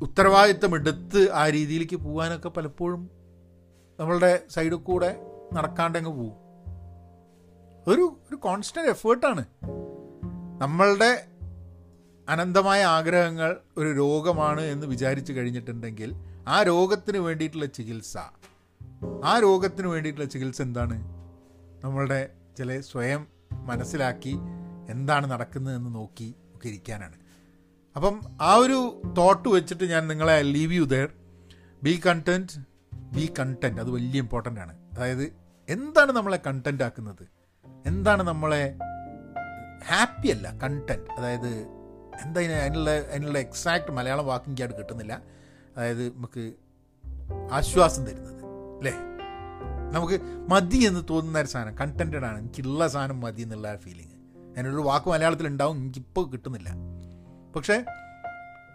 ഉത്തരവാദിത്തം 0.00 0.74
എടുത്ത് 0.74 1.30
ആ 1.32 1.48
രീതിയിലേക്ക് 1.48 1.96
പോകാനൊക്കെ 1.96 2.48
പലപ്പോഴും 2.48 3.10
നമ്മളുടെ 4.00 4.42
സൈഡിൽ 4.50 4.74
കൂടെ 4.74 5.20
നടക്കാണ്ടങ്ങ് 5.52 6.10
പോവും. 6.10 6.34
ഒരു 7.88 8.16
ഒരു 8.28 8.36
കോൺസ്റ്റന്റ് 8.36 8.88
എഫേർട്ടാണ് 8.88 9.44
നമ്മളുടെ 10.62 11.26
അനന്തമായ 12.28 12.84
ആഗ്രഹങ്ങൾ 12.84 13.56
ഒരു 13.76 13.92
രോഗമാണ് 13.92 14.60
എന്ന് 14.60 14.86
വിചാരിച്ചു 14.86 15.32
കഴിഞ്ഞിട്ടുണ്ടെങ്കിൽ 15.32 16.14
ആ 16.48 16.62
രോഗത്തിന് 16.62 17.18
വേണ്ടിയിട്ടുള്ള 17.18 17.66
ചികിത്സ 17.66 18.16
ആ 19.24 19.38
രോഗത്തിന് 19.38 19.86
വേണ്ടിയിട്ടുള്ള 19.86 20.28
ചികിത്സ 20.28 20.62
എന്താണ്? 20.62 20.96
നമ്മളുടെ 21.84 22.30
ചില 22.58 22.80
സ്വയം 22.80 23.26
മനസ്സിലാക്കി 23.52 24.36
എന്താണ് 24.88 25.30
നടക്കുന്നതെന്ന് 25.30 25.94
നോക്കി 25.94 26.34
ഒക്കെ 26.54 26.68
ഇരിക്കാനാണ്. 26.68 27.25
അപ്പം 27.96 28.20
ആ 28.40 28.54
ഒരു 28.54 29.02
തോട്ട് 29.18 29.48
വെച്ചിട്ട് 29.48 29.84
ഞാൻ 29.84 30.08
നിങ്ങളെ 30.08 30.42
leave 30.42 30.72
you 30.72 30.82
there 30.82 31.08
be 31.82 32.00
content 32.06 32.60
be 33.14 33.32
content 33.38 33.80
അത് 33.80 33.90
വലിയ 33.90 34.20
ഇമ്പോർട്ടന്റ് 34.20 34.60
ആണ്. 34.60 34.78
അതായത് 34.78 35.32
എന്താണ് 35.68 36.12
നമ്മളെ 36.12 36.40
കണ്ടന്റ് 36.46 36.84
ആക്കുന്നത്? 36.84 37.28
എന്താണ് 37.86 38.22
നമ്മളെ 38.22 38.78
ഹാപ്പി 39.84 40.28
അല്ല 40.28 40.58
കണ്ടന്റ് 40.58 41.10
അതായത് 41.10 41.48
എന്താ 42.24 42.40
അതിനുള്ള 42.40 42.90
അതിനുള്ള 42.90 43.38
എക്സാക്ട് 43.38 43.92
മലയാളം 43.92 44.26
വാക്കിംഗ് 44.26 44.50
എനിക്കവിടെ 44.50 44.76
കിട്ടുന്നില്ല. 44.76 45.22
അതായത് 45.76 46.16
നമുക്ക് 46.16 46.52
ആശ്വാസം 47.52 48.06
തരുന്നത് 48.06 48.44
അല്ലേ? 48.76 48.92
നമുക്ക് 49.92 50.20
മതി 50.50 50.76
എന്ന് 50.76 51.02
തോന്നുന്ന 51.10 51.38
ഒരു 51.38 51.46
സാധനം 51.46 51.78
കണ്ടന്റഡ് 51.78 52.24
ആണ്. 52.24 52.38
എനിക്കുള്ള 52.38 52.88
സാധനം 52.88 53.20
മതി 53.20 53.42
എന്നുള്ള 53.42 53.76
ഫീലിംഗ് 53.76 54.14
അതിനൊരു 54.52 54.76
വാക്ക് 54.76 55.08
മലയാളത്തിൽ 55.10 55.46
ഉണ്ടാവും 55.46 55.76
എനിക്കിപ്പോൾ 55.76 56.30
കിട്ടുന്നില്ല. 56.30 56.70
പക്ഷേ 57.56 57.84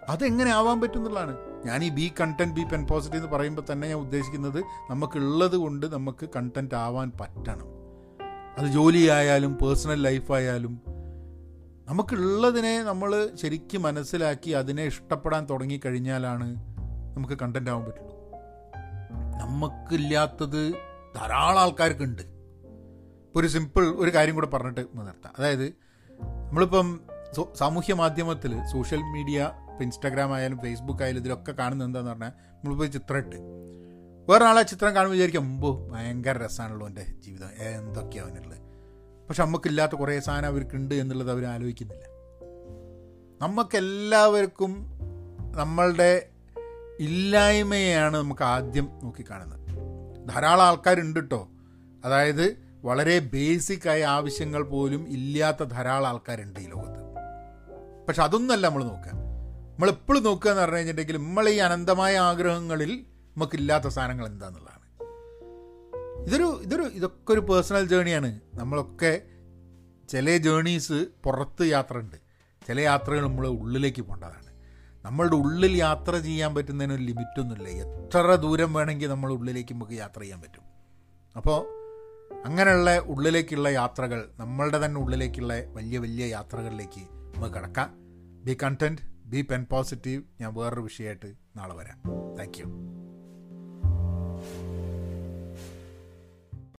അതെങ്ങനെ 0.09 0.51
ആവാൻ 0.51 0.81
പറ്റും 0.81 0.99
എന്നുള്ളതാണ് 0.99 1.37
ഞാൻ 1.65 1.83
ഈ 1.83 1.89
be 1.89 2.13
content 2.21 2.53
be 2.53 2.63
pen 2.63 2.87
positive 2.87 3.23
എന്ന് 3.23 3.35
പറയുമ്പോൾ 3.35 3.61
തന്നെ 3.71 3.87
ഞാൻ 3.87 3.97
ഉദ്ദേശിക്കുന്നത് 3.97 4.63
നമുക്കുള്ളത് 4.89 5.55
കൊണ്ട് 5.55 5.93
നമുക്ക് 5.93 6.29
കണ്ടന്റ് 6.35 6.75
ആവാൻ 6.75 7.11
പറ്റണം. 7.21 7.65
അത് 8.57 8.67
ജോലിയായാലും 8.67 9.55
പേഴ്സണൽ 9.55 10.01
ലൈഫായാലും 10.01 10.81
നമുക്കുള്ളതിനെ 11.87 12.83
നമ്മൾ 12.83 13.29
ശരിക്കും 13.41 13.81
മനസ്സിലാക്കി 13.81 14.49
അതിനെ 14.49 14.83
ഇഷ്ടപ്പെടാൻ 14.83 15.47
തുടങ്ങിക്കഴിഞ്ഞാലാണ് 15.49 16.55
നമുക്ക് 17.15 17.33
കണ്ടന്റ് 17.33 17.71
ആവാൻ 17.71 17.85
പറ്റുള്ളൂ. 17.85 18.15
നമുക്കില്ലാത്തത് 19.41 20.73
ധാരാളം 21.15 21.59
ആൾക്കാർക്കുണ്ട്. 21.59 22.21
ഒരു 23.35 23.47
സിമ്പിൾ 23.47 23.83
ഒരു 23.85 24.15
കാര്യം 24.15 24.35
കൂടെ 24.35 24.47
പറഞ്ഞിട്ട് 24.47 24.81
നിർത്താം. 24.93 25.33
അതായത് 25.39 25.65
നമ്മളിപ്പം 26.23 26.99
സാമൂഹ്യ 27.35 27.93
മാധ്യമത്തിൽ 27.93 28.65
സോഷ്യൽ 28.71 28.99
മീഡിയ 28.99 29.51
ഇപ്പോൾ 29.71 29.83
ഇൻസ്റ്റാഗ്രാം 29.83 30.33
ആയാലും 30.33 30.57
ഫേസ്ബുക്ക് 30.57 31.03
ആയാലും 31.03 31.19
ഇതിലൊക്കെ 31.19 31.51
കാണുന്നത് 31.51 31.87
എന്താന്ന് 31.87 32.09
പറഞ്ഞാൽ 32.09 32.29
നമ്മളിപ്പോൾ 32.29 32.87
ചിത്രം 32.87 33.17
ഇട്ട് 33.17 33.35
വേറൊരാളെ 34.31 34.61
ചിത്രം 34.61 34.95
കാണുമ്പോൾ 34.95 35.15
വിചാരിക്കും 35.15 35.49
മുമ്പ് 35.49 35.93
ഭയങ്കര 35.93 36.45
രസമാണല്ലോ 36.45 36.87
എന്റെ 36.87 37.05
ജീവിതം 37.25 37.47
എന്തൊക്കെയാണ് 37.59 38.31
അവനുള്ളത്? 38.31 38.59
പക്ഷെ 39.27 39.43
നമുക്കില്ലാത്ത 39.43 39.91
കുറേ 39.91 40.19
സാധനം 40.19 40.47
അവർക്കുണ്ട് 40.47 40.95
എന്നുള്ളത് 40.95 41.31
അവർ 41.31 41.45
ആലോചിക്കുന്നില്ല. 41.45 42.03
നമുക്കെല്ലാവർക്കും 43.41 44.85
നമ്മളുടെ 45.55 46.29
ഇല്ലായ്മയാണ് 46.99 48.17
നമുക്ക് 48.17 48.43
ആദ്യം 48.43 48.89
നോക്കിക്കാണുന്നത്. 49.03 49.61
ധാരാളം 50.29 50.63
ആൾക്കാരുണ്ട് 50.63 51.19
കേട്ടോ 51.19 51.47
അതായത് 52.05 52.57
വളരെ 52.83 53.19
ബേസിക്കായ 53.19 54.05
ആവശ്യങ്ങൾ 54.05 54.63
പോലും 54.63 55.09
ഇല്ലാത്ത 55.09 55.63
ധാരാളം 55.63 56.07
ആൾക്കാരുണ്ട് 56.07 56.59
ഈ 56.59 56.67
ലോകത്ത്. 56.67 57.00
പക്ഷെ 58.07 58.23
അതൊന്നല്ല 58.23 58.67
നമ്മൾ 58.67 58.83
നോക്കുക. 58.83 59.11
നമ്മളെപ്പോഴും 59.73 60.23
നോക്കുക 60.23 60.49
എന്ന് 60.49 60.61
പറഞ്ഞു 60.61 60.75
കഴിഞ്ഞിട്ടുണ്ടെങ്കിൽ 60.75 61.17
നമ്മൾ 61.17 61.49
ഈ 61.49 61.57
അനന്തമായ 61.57 62.17
ആഗ്രഹങ്ങളിൽ 62.17 63.05
നമുക്കില്ലാത്ത 63.35 63.87
സാധനങ്ങൾ 63.87 64.25
എന്താണെന്നുള്ളതാണ് 64.25 64.81
ഇതൊരു 66.27 66.59
ഇതൊരു 66.61 66.83
ഇതൊക്കെ 66.83 67.33
ഒരു 67.33 67.39
പേഴ്സണൽ 67.39 67.87
ജേണിയാണ് 67.87 68.39
നമ്മളൊക്കെ 68.53 69.21
ചില 70.09 70.37
ജേണീസ് 70.37 71.05
പുറത്ത് 71.23 71.63
യാത്ര 71.63 71.97
ഉണ്ട് 71.97 72.15
ചില 72.67 72.79
യാത്രകൾ 72.79 73.21
നമ്മൾ 73.21 73.47
ഉള്ളിലേക്ക് 73.47 74.01
പോകേണ്ടതാണ്. 74.01 74.51
നമ്മളുടെ 75.05 75.35
ഉള്ളിൽ 75.35 75.77
യാത്ര 75.77 76.17
ചെയ്യാൻ 76.17 76.55
പറ്റുന്നതിന് 76.55 76.93
ഒരു 76.93 77.01
ലിമിറ്റൊന്നുമില്ല. 77.01 77.67
എത്ര 77.67 78.35
ദൂരം 78.35 78.73
വേണമെങ്കിൽ 78.73 79.07
നമ്മൾ 79.07 79.31
ഉള്ളിലേക്ക് 79.31 79.73
നമുക്ക് 79.73 79.91
യാത്ര 79.91 80.19
ചെയ്യാൻ 80.19 80.41
പറ്റും. 80.41 80.63
അപ്പോൾ 81.37 81.81
അങ്ങനെയുള്ള 82.45 82.97
ഉള്ളിലേക്കുള്ള 82.97 83.69
യാത്രകൾ 83.69 84.29
നമ്മളുടെ 84.37 84.85
തന്നെ 84.85 85.01
ഉള്ളിലേക്കുള്ള 85.01 85.53
വലിയ 85.53 85.97
വലിയ 85.97 86.25
യാത്രകളിലേക്ക് 86.25 87.20
നമുക്ക് 87.35 87.55
കിടക്കാം. 87.55 87.93
Be 88.43 88.57
content 88.63 89.01
be 89.25 89.41
pen 89.41 89.65
positive 89.71 90.23
ഞാൻ 90.41 90.53
വേറൊരു 90.53 90.81
വിഷയമായിട്ട് 90.81 91.33
നാളെ 91.55 91.75
വരാം. 91.75 92.01
താങ്ക് 92.39 92.57